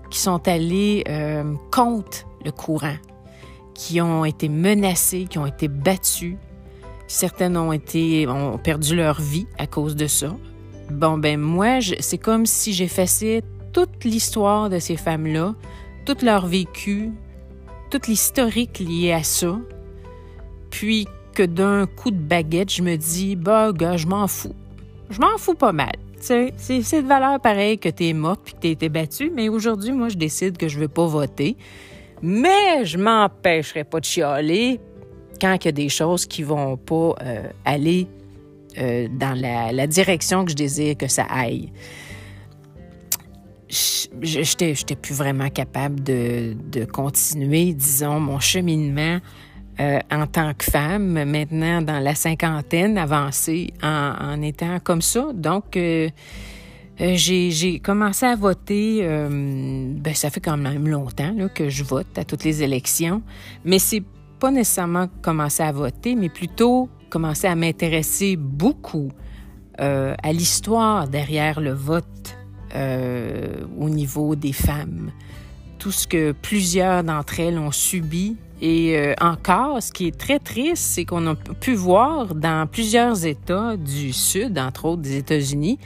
qui 0.09 0.19
sont 0.19 0.47
allées 0.47 1.03
euh, 1.09 1.55
contre 1.71 2.27
le 2.45 2.51
courant, 2.51 2.97
qui 3.73 4.01
ont 4.01 4.25
été 4.25 4.49
menacées, 4.49 5.25
qui 5.29 5.37
ont 5.37 5.45
été 5.45 5.67
battues, 5.67 6.37
Certaines 7.11 7.57
ont 7.57 7.73
été 7.73 8.25
ont 8.25 8.57
perdu 8.57 8.95
leur 8.95 9.19
vie 9.19 9.45
à 9.57 9.67
cause 9.67 9.97
de 9.97 10.07
ça. 10.07 10.33
Bon 10.89 11.17
ben 11.17 11.37
moi, 11.37 11.79
c'est 11.99 12.17
comme 12.17 12.45
si 12.45 12.71
j'effaçais 12.71 13.43
toute 13.73 14.05
l'histoire 14.05 14.69
de 14.69 14.79
ces 14.79 14.95
femmes-là, 14.95 15.53
tout 16.05 16.15
leur 16.23 16.47
vécu, 16.47 17.11
toute 17.89 18.07
l'historique 18.07 18.79
lié 18.79 19.11
à 19.11 19.23
ça. 19.23 19.59
Puis 20.69 21.05
que 21.33 21.43
d'un 21.43 21.85
coup 21.85 22.11
de 22.11 22.17
baguette, 22.17 22.71
je 22.71 22.81
me 22.81 22.95
dis 22.95 23.35
bah 23.35 23.71
gars, 23.73 23.97
je 23.97 24.07
m'en 24.07 24.27
fous. 24.27 24.55
Je 25.09 25.19
m'en 25.19 25.37
fous 25.37 25.55
pas 25.55 25.71
mal. 25.71 25.93
C'est 26.19 26.51
de 27.01 27.07
valeur 27.07 27.39
pareille 27.39 27.79
que 27.79 27.89
tu 27.89 28.07
es 28.07 28.13
morte 28.13 28.41
puis 28.43 28.53
que 28.53 28.59
tu 28.59 28.67
été 28.67 28.89
battue, 28.89 29.31
mais 29.33 29.49
aujourd'hui, 29.49 29.91
moi, 29.91 30.09
je 30.09 30.17
décide 30.17 30.57
que 30.57 30.67
je 30.67 30.79
veux 30.79 30.87
pas 30.87 31.07
voter. 31.07 31.57
Mais 32.21 32.85
je 32.85 32.97
m'empêcherai 32.97 33.83
pas 33.83 33.99
de 33.99 34.05
chialer 34.05 34.79
quand 35.39 35.55
il 35.55 35.65
y 35.65 35.69
a 35.69 35.71
des 35.71 35.89
choses 35.89 36.25
qui 36.27 36.43
vont 36.43 36.77
pas 36.77 37.15
euh, 37.23 37.47
aller 37.65 38.07
euh, 38.77 39.07
dans 39.11 39.33
la, 39.39 39.87
direction 39.87 40.45
que 40.45 40.51
je 40.51 40.55
désire 40.55 40.95
que 40.95 41.07
ça 41.07 41.23
aille. 41.23 41.71
Je 43.69 44.39
n'étais 44.39 44.95
plus 44.95 45.15
vraiment 45.15 45.49
capable 45.49 46.03
de, 46.03 46.85
continuer, 46.85 47.73
disons, 47.73 48.19
mon 48.19 48.39
cheminement 48.39 49.19
euh, 49.79 49.99
en 50.11 50.27
tant 50.27 50.53
que 50.53 50.65
femme, 50.65 51.23
maintenant 51.25 51.81
dans 51.81 51.99
la 51.99 52.15
cinquantaine 52.15 52.97
avancée, 52.97 53.73
en, 53.81 54.41
étant 54.41 54.79
comme 54.79 55.01
ça. 55.01 55.27
Donc, 55.33 55.77
j'ai 56.99 57.79
commencé 57.79 58.25
à 58.25 58.35
voter, 58.35 59.01
ben, 59.01 60.13
ça 60.13 60.29
fait 60.29 60.41
quand 60.41 60.57
même 60.57 60.87
longtemps 60.87 61.33
que 61.53 61.69
je 61.69 61.83
vote 61.83 62.17
à 62.17 62.25
toutes 62.25 62.43
les 62.43 62.61
élections, 62.63 63.23
mais 63.65 63.79
c'est 63.79 64.03
pas 64.39 64.51
nécessairement 64.51 65.07
commencer 65.21 65.63
à 65.63 65.71
voter, 65.71 66.15
mais 66.15 66.29
plutôt 66.29 66.89
commencer 67.11 67.45
à 67.45 67.55
m'intéresser 67.55 68.35
beaucoup 68.37 69.11
euh, 69.79 70.15
à 70.23 70.33
l'histoire 70.33 71.07
derrière 71.07 71.61
le 71.61 71.73
vote 71.73 72.37
euh, 72.75 73.65
au 73.79 73.89
niveau 73.89 74.35
des 74.35 74.53
femmes. 74.53 75.11
Tout 75.77 75.91
ce 75.91 76.07
que 76.07 76.31
plusieurs 76.31 77.03
d'entre 77.03 77.39
elles 77.39 77.57
ont 77.57 77.71
subi. 77.71 78.37
Et 78.61 78.95
euh, 78.95 79.13
encore, 79.19 79.81
ce 79.81 79.91
qui 79.91 80.07
est 80.07 80.17
très 80.17 80.39
triste, 80.39 80.83
c'est 80.83 81.05
qu'on 81.05 81.25
a 81.27 81.35
pu 81.35 81.73
voir 81.73 82.35
dans 82.35 82.67
plusieurs 82.67 83.25
États 83.25 83.75
du 83.75 84.13
Sud, 84.13 84.59
entre 84.59 84.85
autres 84.85 85.01
des 85.01 85.17
États-Unis, 85.17 85.79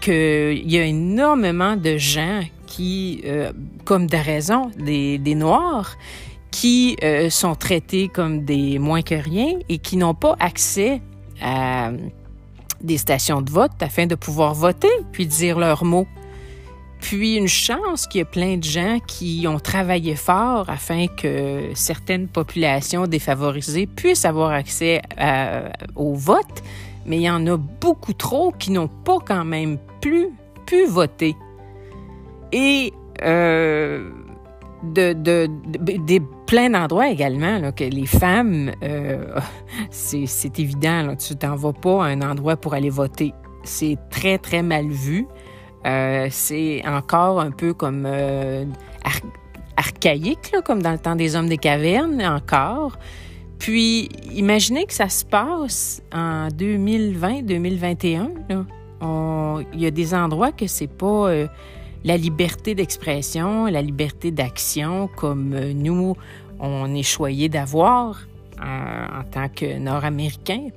qu'il 0.00 0.70
y 0.70 0.78
a 0.78 0.84
énormément 0.84 1.76
de 1.76 1.96
gens 1.96 2.42
qui, 2.66 3.24
comme 3.86 4.06
de 4.06 4.16
raison, 4.18 4.70
des, 4.78 5.16
des 5.16 5.34
Noirs, 5.34 5.96
qui 6.54 6.96
euh, 7.02 7.30
sont 7.30 7.56
traités 7.56 8.06
comme 8.06 8.44
des 8.44 8.78
moins 8.78 9.02
que 9.02 9.16
rien 9.16 9.58
et 9.68 9.78
qui 9.78 9.96
n'ont 9.96 10.14
pas 10.14 10.36
accès 10.38 11.02
à 11.42 11.90
des 12.80 12.96
stations 12.96 13.42
de 13.42 13.50
vote 13.50 13.72
afin 13.80 14.06
de 14.06 14.14
pouvoir 14.14 14.54
voter 14.54 14.92
puis 15.10 15.26
dire 15.26 15.58
leurs 15.58 15.84
mots. 15.84 16.06
Puis 17.04 17.36
une 17.36 17.48
chance 17.48 18.06
qu'il 18.06 18.20
y 18.20 18.22
a 18.22 18.24
plein 18.24 18.56
de 18.56 18.64
gens 18.64 18.98
qui 19.06 19.44
ont 19.46 19.58
travaillé 19.58 20.16
fort 20.16 20.70
afin 20.70 21.06
que 21.06 21.68
certaines 21.74 22.28
populations 22.28 23.06
défavorisées 23.06 23.86
puissent 23.86 24.24
avoir 24.24 24.52
accès 24.52 25.02
au 25.96 26.14
vote, 26.14 26.62
mais 27.04 27.18
il 27.18 27.22
y 27.24 27.28
en 27.28 27.46
a 27.46 27.58
beaucoup 27.58 28.14
trop 28.14 28.52
qui 28.52 28.70
n'ont 28.70 28.88
pas 28.88 29.18
quand 29.22 29.44
même 29.44 29.76
plus 30.00 30.30
pu 30.64 30.86
voter. 30.86 31.36
Et 32.52 32.94
euh, 33.22 34.08
de, 34.82 35.46
plein 36.46 36.70
d'endroits 36.70 37.10
également 37.10 37.70
que 37.72 37.84
les 37.84 38.06
femmes, 38.06 38.72
euh, 38.82 39.38
c'est 39.90 40.58
évident, 40.58 41.02
là, 41.02 41.16
tu 41.16 41.36
t'en 41.36 41.54
vas 41.54 41.74
pas 41.74 42.06
à 42.06 42.08
un 42.08 42.22
endroit 42.22 42.56
pour 42.56 42.72
aller 42.72 42.88
voter. 42.88 43.34
C'est 43.62 43.98
très, 44.08 44.38
très 44.38 44.62
mal 44.62 44.88
vu. 44.88 45.26
Euh, 45.86 46.28
c'est 46.30 46.82
encore 46.86 47.40
un 47.40 47.50
peu 47.50 47.74
comme 47.74 48.04
euh, 48.06 48.64
archaïque, 49.76 50.54
comme 50.64 50.82
dans 50.82 50.92
le 50.92 50.98
temps 50.98 51.16
des 51.16 51.36
hommes 51.36 51.48
des 51.48 51.58
cavernes, 51.58 52.22
encore. 52.22 52.98
Puis, 53.58 54.08
imaginez 54.32 54.86
que 54.86 54.94
ça 54.94 55.08
se 55.08 55.24
passe 55.24 56.02
en 56.12 56.48
2020-2021. 56.48 58.28
Il 59.72 59.80
y 59.80 59.86
a 59.86 59.90
des 59.90 60.14
endroits 60.14 60.52
que 60.52 60.66
c'est 60.66 60.86
pas 60.86 61.30
la 62.04 62.18
liberté 62.18 62.74
d'expression, 62.74 63.64
la 63.66 63.82
liberté 63.82 64.30
d'action 64.30 65.08
comme 65.16 65.54
euh, 65.54 65.72
nous, 65.72 66.14
on 66.60 66.94
est 66.94 67.02
choyé 67.02 67.48
d'avoir 67.48 68.20
euh, 68.60 69.20
en, 69.20 69.24
tant 69.24 69.48
que 69.48 69.78
Nord-Américains. 69.78 70.68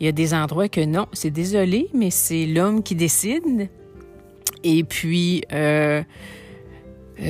Il 0.00 0.06
y 0.06 0.08
a 0.08 0.12
des 0.12 0.34
endroits 0.34 0.68
que 0.68 0.84
non, 0.84 1.06
c'est 1.12 1.30
désolé, 1.30 1.88
mais 1.94 2.10
c'est 2.10 2.46
l'homme 2.46 2.82
qui 2.82 2.94
décide. 2.94 3.68
Et 4.76 4.84
puis, 4.84 5.42
euh, 5.52 6.02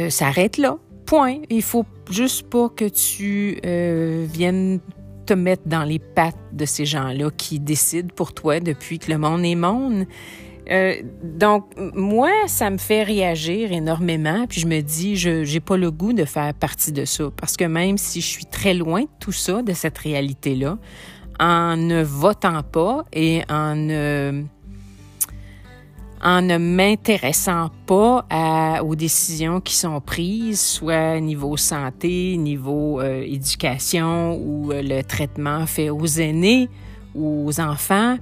ça 0.09 0.27
arrête 0.27 0.59
là. 0.59 0.79
Point. 1.07 1.39
Il 1.49 1.63
faut 1.63 1.87
juste 2.11 2.49
pas 2.49 2.69
que 2.69 2.85
tu 2.85 3.61
viennes 4.31 4.81
te 5.27 5.35
mettre 5.35 5.63
dans 5.67 5.85
les 5.85 5.99
pattes 5.99 6.37
de 6.53 6.65
ces 6.65 6.87
gens-là 6.87 7.31
qui 7.37 7.61
décident 7.61 8.09
pour 8.15 8.33
toi 8.33 8.61
depuis 8.61 8.99
que 8.99 9.11
le 9.11 9.19
monde 9.19 9.45
est 9.45 9.55
monde. 9.55 10.07
Euh, 10.71 10.95
donc, 11.23 11.67
moi, 11.95 12.31
ça 12.47 12.71
me 12.71 12.79
fait 12.79 13.03
réagir 13.03 13.73
énormément, 13.73 14.47
puis 14.47 14.61
je 14.61 14.67
me 14.67 14.81
dis, 14.81 15.17
je 15.17 15.51
n'ai 15.51 15.61
pas 15.61 15.77
le 15.77 15.91
goût 15.91 16.13
de 16.13 16.25
faire 16.25 16.53
partie 16.55 16.93
de 16.93 17.05
ça, 17.05 17.31
parce 17.35 17.57
que 17.57 17.65
même 17.65 17.97
si 17.97 18.21
je 18.21 18.27
suis 18.27 18.47
très 18.47 18.75
loin 18.75 19.03
de 19.03 19.09
tout 19.21 19.33
ça, 19.33 19.63
de 19.63 19.73
cette 19.73 19.99
réalité-là, 19.99 20.79
en 21.41 21.77
ne 21.77 22.03
votant 22.03 22.63
pas 22.63 23.05
et 23.13 23.43
en 23.49 23.77
ne, 23.77 24.45
en 26.23 26.43
ne 26.43 26.59
m'intéressant 26.59 27.71
pas 27.87 28.25
aux 28.83 28.95
décisions 28.95 29.61
qui 29.61 29.75
sont 29.75 30.01
prises, 30.01 30.61
soit 30.61 31.21
niveau 31.21 31.57
santé, 31.57 32.37
niveau 32.37 33.01
euh, 33.01 33.23
éducation 33.23 34.37
ou 34.37 34.73
euh, 34.73 34.83
le 34.83 35.03
traitement 35.03 35.67
fait 35.67 35.91
aux 35.91 36.07
aînés 36.07 36.69
ou 37.15 37.47
aux 37.47 37.61
enfants, 37.61 38.19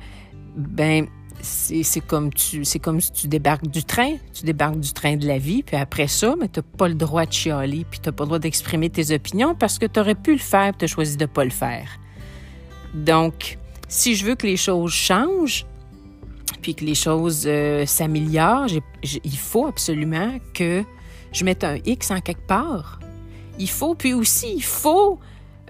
ben 0.57 1.07
c'est 1.43 2.01
comme 2.01 2.33
tu 2.33 2.65
c'est 2.65 2.79
comme 2.79 3.01
si 3.01 3.13
tu 3.13 3.29
débarques 3.29 3.69
du 3.69 3.85
train, 3.85 4.15
tu 4.33 4.45
débarques 4.45 4.81
du 4.81 4.93
train 4.93 5.17
de 5.17 5.27
la 5.27 5.39
vie, 5.39 5.63
puis 5.63 5.77
après 5.77 6.09
ça, 6.09 6.35
mais 6.39 6.49
tu 6.49 6.61
n'as 6.61 6.77
pas 6.77 6.89
le 6.89 6.95
droit 6.95 7.27
de 7.27 7.33
chialer, 7.33 7.87
puis 7.89 8.01
tu 8.01 8.09
n'as 8.09 8.13
pas 8.13 8.25
le 8.25 8.29
droit 8.29 8.39
d'exprimer 8.39 8.91
tes 8.91 9.15
opinions 9.15 9.55
parce 9.55 9.79
que 9.79 9.87
tu 9.87 10.01
aurais 10.01 10.15
pu 10.15 10.33
le 10.33 10.39
faire, 10.39 10.77
tu 10.77 10.87
as 10.87 10.89
choisi 10.89 11.17
de 11.17 11.27
pas 11.27 11.45
le 11.45 11.51
faire. 11.51 11.89
Donc, 12.95 13.59
si 13.89 14.15
je 14.15 14.25
veux 14.25 14.35
que 14.35 14.47
les 14.47 14.57
choses 14.57 14.93
changent, 14.93 15.67
puis 16.67 16.75
que 16.75 16.85
les 16.85 16.97
choses 16.97 17.45
euh, 17.47 17.87
s'améliorent, 17.87 18.67
il 19.23 19.39
faut 19.39 19.67
absolument 19.67 20.33
que 20.53 20.83
je 21.31 21.45
mette 21.45 21.63
un 21.63 21.79
X 21.87 22.11
en 22.11 22.21
quelque 22.21 22.45
part. 22.45 22.99
Il 23.61 23.71
faut, 23.71 23.95
puis 23.95 24.13
aussi, 24.15 24.55
il 24.57 24.65
faut 24.65 25.21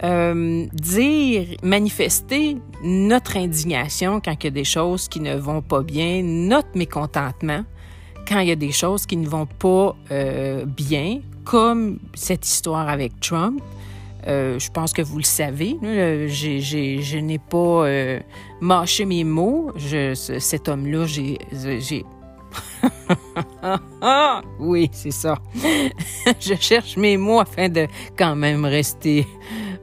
euh, 0.03 0.65
dire, 0.73 1.49
manifester 1.63 2.57
notre 2.83 3.37
indignation 3.37 4.23
quand 4.25 4.33
il 4.41 4.45
y 4.45 4.47
a 4.47 4.51
des 4.51 4.65
choses 4.65 5.07
qui 5.07 5.21
ne 5.21 5.37
vont 5.37 5.61
pas 5.61 5.83
bien, 5.83 6.23
notre 6.23 6.71
mécontentement 6.75 7.63
quand 8.27 8.41
il 8.41 8.49
y 8.49 8.53
a 8.53 8.57
des 8.57 8.73
choses 8.73 9.05
qui 9.05 9.19
ne 9.19 9.29
vont 9.29 9.45
pas 9.45 9.95
euh, 10.11 10.65
bien, 10.65 11.21
comme 11.45 11.99
cette 12.15 12.47
histoire 12.47 12.89
avec 12.89 13.21
Trump. 13.21 13.61
Euh, 14.27 14.59
je 14.59 14.71
pense 14.71 14.93
que 14.93 15.03
vous 15.03 15.19
le 15.19 15.25
savez. 15.25 15.79
je 15.83 17.19
n'ai 17.19 17.39
pas 17.39 17.87
mâché 18.61 19.05
mes 19.05 19.25
mots. 19.25 19.73
Cet 19.79 20.69
homme-là, 20.69 21.07
j'ai 21.07 21.39
oui, 24.59 24.91
c'est 24.93 25.11
ça. 25.11 25.39
je 26.41 26.55
cherche 26.55 26.97
mes 26.97 27.17
mots 27.17 27.41
afin 27.41 27.69
de 27.69 27.87
quand 28.17 28.37
même 28.37 28.65
rester, 28.65 29.27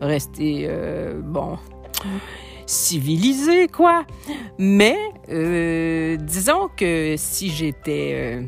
rester, 0.01 0.65
euh, 0.67 1.21
bon, 1.21 1.57
civilisé, 2.65 3.67
quoi. 3.67 4.05
Mais, 4.57 4.97
euh, 5.29 6.17
disons 6.17 6.69
que 6.75 7.15
si 7.17 7.49
j'étais, 7.49 8.11
euh, 8.13 8.41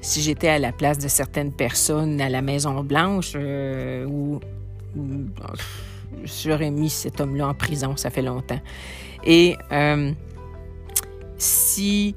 si 0.00 0.22
j'étais 0.22 0.48
à 0.48 0.58
la 0.58 0.72
place 0.72 0.98
de 0.98 1.08
certaines 1.08 1.52
personnes 1.52 2.20
à 2.20 2.28
la 2.28 2.42
Maison 2.42 2.82
Blanche, 2.82 3.36
ou, 3.36 4.40
j'aurais 6.24 6.70
mis 6.70 6.90
cet 6.90 7.20
homme-là 7.20 7.48
en 7.48 7.54
prison, 7.54 7.96
ça 7.96 8.10
fait 8.10 8.22
longtemps. 8.22 8.60
Et 9.24 9.56
si 11.38 12.14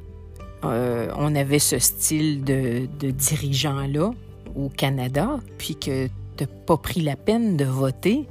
euh, 0.63 1.09
on 1.15 1.33
avait 1.35 1.59
ce 1.59 1.79
style 1.79 2.43
de, 2.43 2.87
dirigeant-là 2.99 4.11
au 4.55 4.69
Canada, 4.69 5.39
puis 5.57 5.75
que 5.75 6.07
tu 6.07 6.11
n'as 6.43 6.47
pas 6.47 6.77
pris 6.77 7.01
la 7.01 7.15
peine 7.15 7.57
de 7.57 7.65
voter, 7.65 8.27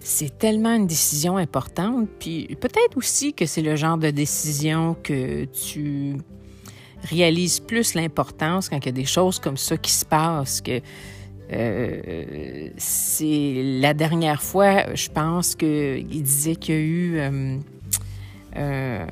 c'est 0.00 0.38
tellement 0.38 0.74
une 0.74 0.86
décision 0.86 1.36
importante. 1.36 2.08
Puis 2.18 2.56
peut-être 2.60 2.96
aussi 2.96 3.34
que 3.34 3.46
c'est 3.46 3.62
le 3.62 3.76
genre 3.76 3.98
de 3.98 4.10
décision 4.10 4.96
que 5.02 5.44
tu 5.44 6.16
réalises 7.02 7.60
plus 7.60 7.94
l'importance 7.94 8.68
quand 8.68 8.78
il 8.78 8.86
y 8.86 8.88
a 8.88 8.92
des 8.92 9.04
choses 9.04 9.38
comme 9.38 9.56
ça 9.56 9.76
qui 9.76 9.92
se 9.92 10.04
passent, 10.04 10.60
que 10.60 10.80
euh, 11.52 12.68
c'est 12.76 13.62
la 13.80 13.94
dernière 13.94 14.42
fois, 14.42 14.94
je 14.94 15.08
pense 15.08 15.54
qu'il 15.54 16.22
disait 16.22 16.56
qu'il 16.56 16.74
y 16.74 16.78
a 16.78 16.80
eu 16.80 17.60
euh, 18.56 19.06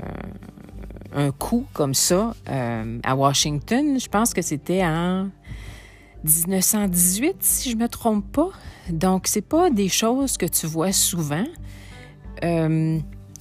un 1.15 1.31
coup 1.31 1.67
comme 1.73 1.95
ça 1.95 2.35
euh, 2.49 2.99
à 3.03 3.17
Washington. 3.17 3.99
Je 3.99 4.09
pense 4.09 4.35
que 4.35 4.43
c'était 4.43 4.85
en 4.85 5.31
1918, 6.25 7.37
si 7.41 7.71
je 7.71 7.77
me 7.77 7.89
trompe 7.89 8.31
pas. 8.33 8.51
Donc, 8.91 9.27
c'est 9.27 9.43
pas 9.43 9.71
des 9.71 9.89
choses 9.89 10.37
que 10.37 10.47
tu 10.47 10.67
vois 10.67 10.93
souvent. 10.93 11.45
Euh, 12.45 12.99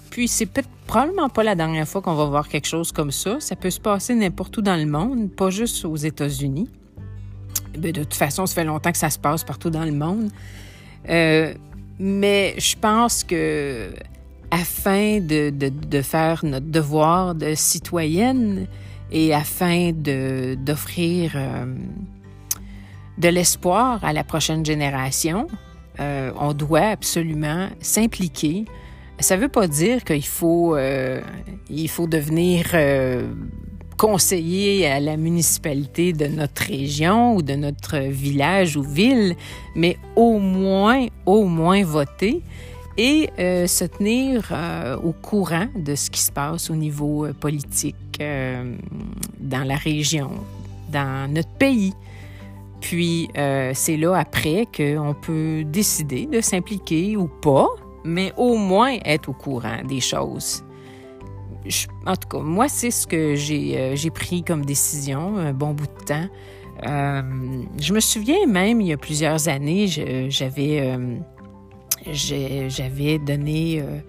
puis, 0.09 0.27
c'est 0.27 0.49
probablement 0.87 1.29
pas 1.29 1.43
la 1.43 1.55
dernière 1.55 1.87
fois 1.87 2.01
qu'on 2.01 2.15
va 2.15 2.25
voir 2.25 2.47
quelque 2.47 2.67
chose 2.67 2.91
comme 2.91 3.11
ça. 3.11 3.39
Ça 3.39 3.55
peut 3.55 3.69
se 3.69 3.79
passer 3.79 4.15
n'importe 4.15 4.57
où 4.57 4.61
dans 4.61 4.77
le 4.77 4.85
monde, 4.85 5.31
pas 5.31 5.49
juste 5.49 5.83
aux 5.85 5.95
États-Unis. 5.95 6.69
Ben, 7.77 7.91
de 7.91 8.03
toute 8.03 8.13
façon, 8.15 8.46
ça 8.46 8.55
fait 8.55 8.63
longtemps 8.63 8.91
que 8.91 8.98
ça 8.98 9.10
se 9.10 9.19
passe 9.19 9.43
partout 9.43 9.69
dans 9.69 9.86
le 9.86 9.91
monde. 9.91 10.29
Euh, 11.10 11.53
mais 12.00 12.55
je 12.57 12.75
pense 12.75 13.24
que 13.24 13.93
afin 14.51 15.19
de, 15.19 15.50
de, 15.50 16.01
faire 16.01 16.46
notre 16.46 16.67
devoir 16.67 17.36
de 17.36 17.53
citoyenne 17.53 18.67
et 19.12 19.34
afin 19.34 19.91
d'offrir 19.91 21.34
euh, 21.36 21.65
de 23.17 23.27
l'espoir 23.27 24.03
à 24.03 24.13
la 24.13 24.24
prochaine 24.24 24.65
génération, 24.65 25.48
euh, 26.00 26.31
on 26.39 26.53
doit 26.53 26.91
absolument 26.91 27.67
s'impliquer. 27.81 28.65
Ça 29.19 29.36
ne 29.36 29.41
veut 29.41 29.50
pas 29.50 29.67
dire 29.67 30.03
qu'il 30.03 30.25
faut, 30.25 30.77
faut 31.88 32.07
devenir 32.07 32.67
conseiller 33.97 34.87
à 34.87 34.99
la 34.99 35.17
municipalité 35.17 36.13
de 36.13 36.27
notre 36.27 36.63
région 36.63 37.36
ou 37.36 37.41
de 37.41 37.53
notre 37.53 37.97
village 37.97 38.77
ou 38.77 38.83
ville, 38.83 39.36
mais 39.75 39.97
au 40.15 40.38
moins, 40.38 41.07
au 41.25 41.45
moins 41.45 41.83
voter 41.83 42.43
et 42.97 43.29
euh, 43.39 43.67
se 43.67 43.86
tenir 43.86 44.49
euh, 44.51 44.97
au 44.97 45.12
courant 45.12 45.67
de 45.75 45.95
ce 45.95 46.10
qui 46.10 46.21
se 46.21 46.31
passe 46.31 46.69
au 46.69 46.75
niveau 46.75 47.25
euh, 47.25 47.33
politique 47.33 47.95
dans 48.19 49.63
la 49.63 49.75
région, 49.75 50.31
dans 50.91 51.31
notre 51.31 51.51
pays. 51.60 51.93
Puis 52.81 53.29
c'est 53.36 53.95
là 53.95 54.15
après 54.15 54.65
qu'on 54.75 55.13
peut 55.13 55.63
décider 55.63 56.25
de 56.25 56.41
s'impliquer 56.41 57.15
ou 57.15 57.27
pas, 57.27 57.67
mais 58.03 58.33
au 58.36 58.57
moins 58.57 58.97
être 59.05 59.29
au 59.29 59.33
courant 59.33 59.83
des 59.88 59.99
choses. 59.99 60.63
En 62.06 62.15
tout 62.15 62.27
cas, 62.30 62.39
moi, 62.39 62.67
c'est 62.69 62.91
ce 62.91 63.08
que 63.08 63.36
j'ai 63.36 64.10
pris 64.12 64.43
comme 64.43 64.65
décision 64.65 65.38
un 65.38 65.53
bon 65.53 65.73
bout 65.73 65.88
de 65.88 66.06
temps. 66.06 66.27
je 66.84 67.93
me 67.93 67.99
souviens 67.99 68.45
même, 68.47 68.82
il 68.82 68.88
y 68.88 68.93
a 68.93 68.97
plusieurs 68.97 69.47
années, 69.47 69.88
j'avais 70.30 70.97
j'avais 72.13 73.19
donné 73.19 73.82
euh, 73.82 73.99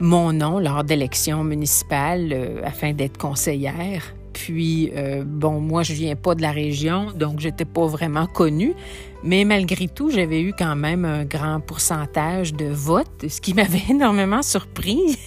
mon 0.00 0.32
nom 0.32 0.58
lors 0.58 0.84
d'élections 0.84 1.44
municipales 1.44 2.30
euh, 2.32 2.60
afin 2.64 2.92
d'être 2.92 3.18
conseillère. 3.18 4.14
Puis, 4.32 4.90
euh, 4.94 5.24
bon, 5.26 5.60
moi, 5.60 5.82
je 5.82 5.92
viens 5.92 6.16
pas 6.16 6.34
de 6.34 6.42
la 6.42 6.52
région, 6.52 7.08
donc 7.14 7.40
j'étais 7.40 7.64
pas 7.64 7.86
vraiment 7.86 8.26
connue. 8.26 8.74
Mais 9.22 9.44
malgré 9.44 9.88
tout, 9.88 10.10
j'avais 10.10 10.40
eu 10.40 10.52
quand 10.56 10.76
même 10.76 11.04
un 11.04 11.24
grand 11.24 11.60
pourcentage 11.60 12.54
de 12.54 12.66
votes, 12.66 13.28
ce 13.28 13.40
qui 13.40 13.54
m'avait 13.54 13.82
énormément 13.90 14.42
surpris. 14.42 15.18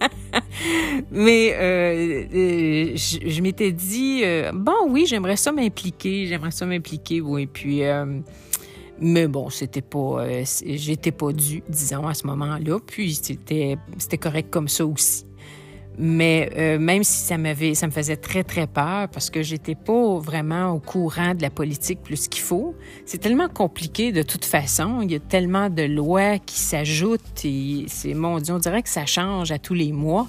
Mais 1.10 1.50
je, 2.96 3.40
m'étais 3.40 3.72
dit, 3.72 4.22
bon, 4.52 4.88
oui, 4.88 5.06
j'aimerais 5.06 5.36
ça 5.36 5.52
m'impliquer, 5.52 6.26
j'aimerais 6.26 6.50
ça 6.50 6.66
m'impliquer, 6.66 7.20
oui. 7.20 7.46
Puis, 7.46 7.82
mais 8.98 9.28
bon, 9.28 9.50
c'était 9.50 9.82
pas, 9.82 10.24
euh, 10.24 10.44
j'étais 10.64 11.12
pas 11.12 11.32
dû, 11.32 11.62
disons, 11.68 12.06
à 12.06 12.14
ce 12.14 12.26
moment-là. 12.28 12.78
Puis 12.84 13.14
c'était, 13.14 13.76
c'était 13.98 14.18
correct 14.18 14.50
comme 14.50 14.68
ça 14.68 14.86
aussi. 14.86 15.26
Mais 15.98 16.50
euh, 16.56 16.78
même 16.78 17.04
si 17.04 17.18
ça 17.24 17.38
m'avait, 17.38 17.74
ça 17.74 17.86
me 17.86 17.92
faisait 17.92 18.16
très 18.16 18.44
très 18.44 18.66
peur 18.66 19.08
parce 19.08 19.30
que 19.30 19.42
j'étais 19.42 19.74
pas 19.74 20.18
vraiment 20.18 20.70
au 20.72 20.78
courant 20.78 21.34
de 21.34 21.40
la 21.40 21.48
politique 21.48 22.02
plus 22.02 22.28
qu'il 22.28 22.42
faut. 22.42 22.74
C'est 23.06 23.18
tellement 23.18 23.48
compliqué 23.48 24.12
de 24.12 24.22
toute 24.22 24.44
façon. 24.44 25.00
Il 25.00 25.10
y 25.10 25.14
a 25.14 25.20
tellement 25.20 25.70
de 25.70 25.82
lois 25.82 26.38
qui 26.38 26.58
s'ajoutent 26.58 27.44
et 27.44 27.86
c'est 27.88 28.12
mon 28.12 28.38
Dieu, 28.40 28.54
on 28.54 28.58
dirait 28.58 28.82
que 28.82 28.90
ça 28.90 29.06
change 29.06 29.50
à 29.52 29.58
tous 29.58 29.74
les 29.74 29.92
mois. 29.92 30.28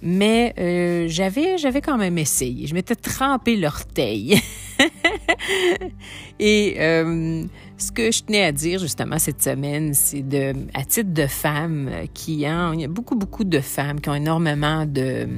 Mais 0.00 0.54
euh, 0.58 1.06
j'avais, 1.08 1.58
j'avais 1.58 1.80
quand 1.80 1.98
même 1.98 2.18
essayé. 2.18 2.66
Je 2.66 2.74
m'étais 2.74 2.94
trempé 2.94 3.56
l'orteil. 3.56 4.40
et 6.38 6.76
euh, 6.78 7.44
ce 7.78 7.92
que 7.92 8.10
je 8.10 8.22
tenais 8.24 8.44
à 8.44 8.52
dire 8.52 8.80
justement 8.80 9.18
cette 9.18 9.42
semaine, 9.42 9.94
c'est 9.94 10.22
de, 10.22 10.52
à 10.74 10.84
titre 10.84 11.12
de 11.12 11.26
femme 11.26 11.90
qui 12.12 12.44
ont, 12.46 12.72
il 12.72 12.80
y 12.80 12.84
a 12.84 12.88
beaucoup, 12.88 13.16
beaucoup 13.16 13.44
de 13.44 13.60
femmes 13.60 14.00
qui 14.00 14.08
ont 14.10 14.14
énormément 14.14 14.84
de, 14.84 15.28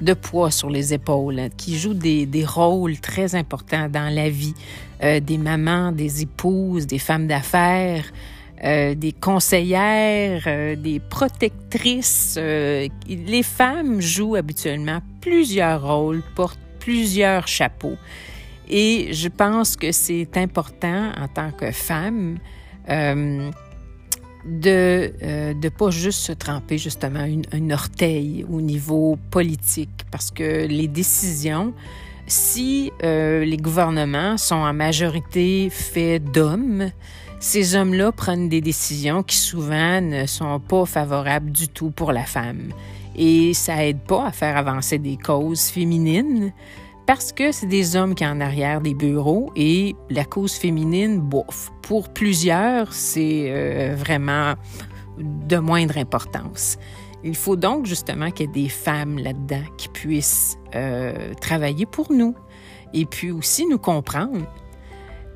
de 0.00 0.14
poids 0.14 0.50
sur 0.50 0.70
les 0.70 0.94
épaules, 0.94 1.38
hein, 1.38 1.48
qui 1.56 1.78
jouent 1.78 1.94
des, 1.94 2.26
des, 2.26 2.44
rôles 2.44 2.98
très 2.98 3.34
importants 3.34 3.88
dans 3.88 4.12
la 4.12 4.30
vie 4.30 4.54
euh, 5.02 5.20
des 5.20 5.38
mamans, 5.38 5.92
des 5.92 6.22
épouses, 6.22 6.86
des 6.86 6.98
femmes 6.98 7.26
d'affaires, 7.26 8.04
euh, 8.64 8.94
des 8.94 9.12
conseillères, 9.12 10.44
euh, 10.46 10.74
des 10.74 10.98
protectrices. 10.98 12.36
Euh, 12.38 12.88
les 13.06 13.42
femmes 13.42 14.00
jouent 14.00 14.36
habituellement 14.36 15.00
plusieurs 15.20 15.86
rôles, 15.86 16.22
portent 16.34 16.58
plusieurs 16.78 17.46
chapeaux. 17.46 17.96
Et 18.68 19.12
je 19.12 19.28
pense 19.28 19.76
que 19.76 19.92
c'est 19.92 20.36
important 20.36 21.12
en 21.20 21.28
tant 21.28 21.50
que 21.50 21.70
femme 21.70 22.38
euh, 22.88 23.50
de 24.46 25.12
ne 25.54 25.68
pas 25.68 25.90
juste 25.90 26.20
se 26.20 26.32
tremper 26.32 26.78
justement 26.78 27.24
une, 27.24 27.44
un 27.52 27.70
orteil 27.70 28.44
au 28.50 28.60
niveau 28.60 29.18
politique, 29.30 30.04
parce 30.10 30.30
que 30.30 30.66
les 30.66 30.88
décisions, 30.88 31.72
si 32.26 32.90
euh, 33.02 33.44
les 33.44 33.56
gouvernements 33.56 34.36
sont 34.36 34.54
en 34.54 34.72
majorité 34.72 35.68
faits 35.70 36.24
d'hommes, 36.24 36.90
ces 37.40 37.76
hommes-là 37.76 38.12
prennent 38.12 38.48
des 38.48 38.62
décisions 38.62 39.22
qui 39.22 39.36
souvent 39.36 40.00
ne 40.00 40.24
sont 40.26 40.58
pas 40.60 40.86
favorables 40.86 41.50
du 41.50 41.68
tout 41.68 41.90
pour 41.90 42.12
la 42.12 42.24
femme. 42.24 42.72
Et 43.16 43.52
ça 43.52 43.84
aide 43.84 44.00
pas 44.00 44.26
à 44.26 44.32
faire 44.32 44.56
avancer 44.56 44.98
des 44.98 45.16
causes 45.16 45.66
féminines 45.66 46.52
parce 47.06 47.32
que 47.32 47.52
c'est 47.52 47.66
des 47.66 47.96
hommes 47.96 48.14
qui 48.14 48.24
sont 48.24 48.30
en 48.30 48.40
arrière 48.40 48.80
des 48.80 48.94
bureaux 48.94 49.50
et 49.56 49.94
la 50.10 50.24
cause 50.24 50.54
féminine, 50.54 51.20
bof, 51.20 51.70
pour 51.82 52.08
plusieurs, 52.08 52.92
c'est 52.92 53.46
euh, 53.48 53.94
vraiment 53.96 54.54
de 55.18 55.56
moindre 55.58 55.98
importance. 55.98 56.78
Il 57.22 57.36
faut 57.36 57.56
donc 57.56 57.86
justement 57.86 58.30
qu'il 58.30 58.46
y 58.46 58.48
ait 58.48 58.64
des 58.64 58.68
femmes 58.68 59.18
là-dedans 59.18 59.62
qui 59.76 59.88
puissent 59.88 60.58
euh, 60.74 61.32
travailler 61.40 61.86
pour 61.86 62.12
nous 62.12 62.34
et 62.92 63.06
puis 63.06 63.30
aussi 63.30 63.66
nous 63.66 63.78
comprendre. 63.78 64.46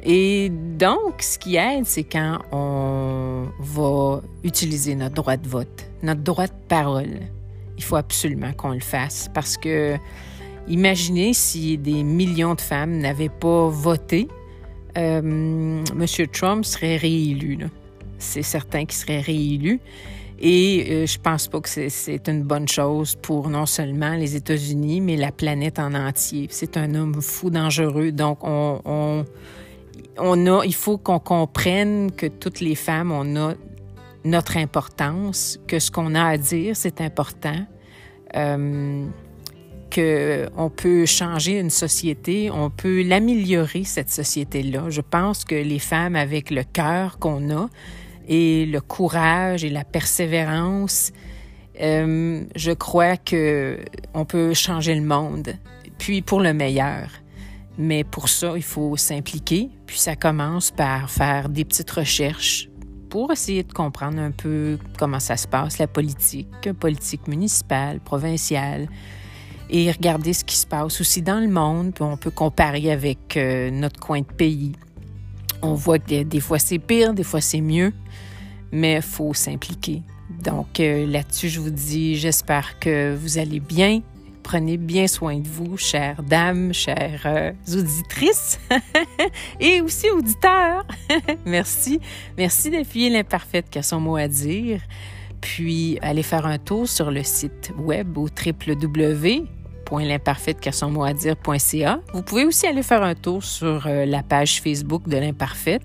Et 0.02 0.50
donc, 0.50 1.22
ce 1.22 1.38
qui 1.38 1.56
aide, 1.56 1.84
c'est 1.86 2.04
quand 2.04 2.38
on 2.52 3.48
va 3.58 4.20
utiliser 4.44 4.94
notre 4.94 5.16
droit 5.16 5.36
de 5.36 5.48
vote, 5.48 5.90
notre 6.02 6.22
droit 6.22 6.46
de 6.46 6.52
parole. 6.68 7.20
Il 7.76 7.82
faut 7.82 7.96
absolument 7.96 8.52
qu'on 8.52 8.72
le 8.72 8.80
fasse 8.80 9.28
parce 9.34 9.56
que 9.56 9.96
imaginez 10.68 11.32
si 11.32 11.78
des 11.78 12.02
millions 12.02 12.54
de 12.54 12.60
femmes 12.60 12.98
n'avaient 12.98 13.28
pas 13.28 13.68
voté, 13.68 14.28
euh, 14.96 15.20
M. 15.20 16.26
Trump 16.32 16.64
serait 16.64 16.96
réélu. 16.96 17.58
C'est 18.18 18.42
certain 18.42 18.84
qu'il 18.84 18.98
serait 18.98 19.20
réélu. 19.20 19.80
Et 20.40 20.86
euh, 20.90 21.06
je 21.06 21.18
pense 21.18 21.48
pas 21.48 21.60
que 21.60 21.68
c'est 21.68 22.28
une 22.28 22.42
bonne 22.44 22.68
chose 22.68 23.16
pour 23.16 23.48
non 23.48 23.66
seulement 23.66 24.14
les 24.14 24.36
États-Unis, 24.36 25.00
mais 25.00 25.16
la 25.16 25.32
planète 25.32 25.78
en 25.78 25.94
entier. 25.94 26.46
C'est 26.50 26.76
un 26.76 26.94
homme 26.94 27.20
fou, 27.20 27.50
dangereux. 27.50 28.12
Donc, 28.12 28.38
on, 28.44 29.24
a, 30.20 30.64
il 30.64 30.74
faut 30.74 30.96
qu'on 30.96 31.18
comprenne 31.18 32.12
que 32.12 32.26
toutes 32.26 32.60
les 32.60 32.76
femmes, 32.76 33.10
on 33.10 33.36
a 33.36 33.54
notre 34.24 34.56
importance, 34.56 35.58
que 35.66 35.78
ce 35.78 35.90
qu'on 35.90 36.14
a 36.14 36.24
à 36.24 36.36
dire, 36.36 36.76
c'est 36.76 37.00
important. 37.00 37.66
Euh, 38.36 39.06
qu'on 39.98 40.70
peut 40.70 41.06
changer 41.06 41.58
une 41.58 41.70
société, 41.70 42.50
on 42.50 42.70
peut 42.70 43.02
l'améliorer, 43.02 43.84
cette 43.84 44.10
société-là. 44.10 44.90
Je 44.90 45.00
pense 45.00 45.44
que 45.44 45.54
les 45.54 45.78
femmes, 45.78 46.14
avec 46.14 46.50
le 46.50 46.62
cœur 46.62 47.18
qu'on 47.18 47.50
a, 47.50 47.68
et 48.28 48.66
le 48.66 48.80
courage 48.80 49.64
et 49.64 49.70
la 49.70 49.84
persévérance, 49.84 51.12
euh, 51.80 52.44
je 52.54 52.72
crois 52.72 53.16
que 53.16 53.78
on 54.14 54.24
peut 54.24 54.54
changer 54.54 54.94
le 54.94 55.02
monde, 55.02 55.54
puis 55.98 56.22
pour 56.22 56.40
le 56.40 56.52
meilleur. 56.52 57.08
Mais 57.76 58.04
pour 58.04 58.28
ça, 58.28 58.54
il 58.56 58.62
faut 58.62 58.96
s'impliquer, 58.96 59.70
puis 59.86 59.98
ça 59.98 60.16
commence 60.16 60.70
par 60.70 61.10
faire 61.10 61.48
des 61.48 61.64
petites 61.64 61.90
recherches 61.90 62.68
pour 63.08 63.32
essayer 63.32 63.62
de 63.62 63.72
comprendre 63.72 64.20
un 64.20 64.32
peu 64.32 64.78
comment 64.98 65.20
ça 65.20 65.36
se 65.36 65.48
passe, 65.48 65.78
la 65.78 65.86
politique, 65.86 66.72
politique 66.78 67.26
municipale, 67.26 68.00
provinciale, 68.00 68.88
et 69.70 69.90
regarder 69.90 70.32
ce 70.32 70.44
qui 70.44 70.56
se 70.56 70.66
passe 70.66 71.00
aussi 71.00 71.22
dans 71.22 71.40
le 71.40 71.48
monde. 71.48 71.92
On 72.00 72.16
peut 72.16 72.30
comparer 72.30 72.90
avec 72.90 73.36
euh, 73.36 73.70
notre 73.70 74.00
coin 74.00 74.20
de 74.20 74.32
pays. 74.32 74.72
On 75.62 75.74
voit 75.74 75.98
que 75.98 76.22
des 76.22 76.40
fois 76.40 76.58
c'est 76.58 76.78
pire, 76.78 77.14
des 77.14 77.24
fois 77.24 77.40
c'est 77.40 77.60
mieux 77.60 77.92
mais 78.72 78.96
il 78.96 79.02
faut 79.02 79.34
s'impliquer. 79.34 80.02
Donc 80.42 80.80
euh, 80.80 81.06
là-dessus, 81.06 81.48
je 81.48 81.60
vous 81.60 81.70
dis, 81.70 82.16
j'espère 82.16 82.78
que 82.78 83.14
vous 83.14 83.38
allez 83.38 83.60
bien. 83.60 84.02
Prenez 84.42 84.78
bien 84.78 85.06
soin 85.08 85.38
de 85.38 85.48
vous, 85.48 85.76
chères 85.76 86.22
dames, 86.22 86.72
chères 86.72 87.22
euh, 87.26 87.52
auditrices 87.70 88.58
et 89.60 89.82
aussi 89.82 90.08
auditeurs. 90.10 90.86
Merci. 91.46 92.00
Merci 92.36 92.70
d'appuyer 92.70 93.10
l'imparfaite 93.10 93.68
qui 93.70 93.78
a 93.78 93.82
son 93.82 94.00
mot 94.00 94.16
à 94.16 94.28
dire. 94.28 94.80
Puis 95.40 95.98
allez 96.02 96.22
faire 96.22 96.46
un 96.46 96.58
tour 96.58 96.88
sur 96.88 97.10
le 97.10 97.22
site 97.22 97.72
web 97.78 98.16
au 98.16 98.28
www.l'imparfaite.ca. 99.90 102.00
Vous 102.12 102.22
pouvez 102.22 102.44
aussi 102.44 102.66
aller 102.66 102.82
faire 102.82 103.02
un 103.02 103.14
tour 103.14 103.42
sur 103.42 103.86
euh, 103.86 104.04
la 104.04 104.22
page 104.22 104.60
Facebook 104.60 105.08
de 105.08 105.16
l'imparfaite 105.16 105.82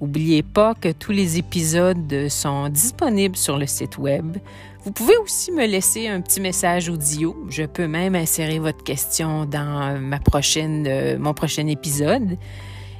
N'oubliez 0.00 0.42
pas 0.42 0.74
que 0.74 0.92
tous 0.92 1.12
les 1.12 1.38
épisodes 1.38 2.28
sont 2.28 2.68
disponibles 2.68 3.36
sur 3.36 3.56
le 3.56 3.66
site 3.66 3.96
web. 3.96 4.36
Vous 4.84 4.92
pouvez 4.92 5.16
aussi 5.16 5.50
me 5.50 5.64
laisser 5.64 6.08
un 6.08 6.20
petit 6.20 6.42
message 6.42 6.90
audio. 6.90 7.34
Je 7.48 7.62
peux 7.62 7.86
même 7.86 8.14
insérer 8.14 8.58
votre 8.58 8.84
question 8.84 9.46
dans 9.46 9.98
ma 9.98 10.18
prochaine, 10.18 10.84
euh, 10.86 11.16
mon 11.18 11.32
prochain 11.32 11.66
épisode. 11.68 12.36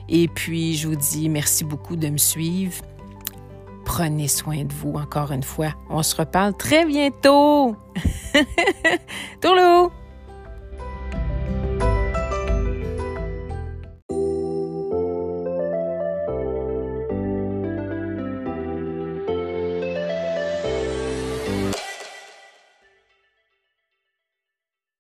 Et 0.09 0.29
puis, 0.29 0.77
je 0.77 0.89
vous 0.89 0.97
dis 0.97 1.29
merci 1.29 1.65
beaucoup 1.65 1.97
de 1.97 2.09
me 2.09 2.17
suivre. 2.17 2.83
Prenez 3.85 4.29
soin 4.29 4.65
de 4.65 4.73
vous 4.73 4.95
encore 4.95 5.33
une 5.33 5.43
fois. 5.43 5.75
On 5.91 6.03
se 6.03 6.17
reparle 6.17 6.57
très 6.57 6.87
bientôt. 6.87 7.77
Tourlou! 9.43 10.04
thank 11.15 11.65
you 11.65 11.74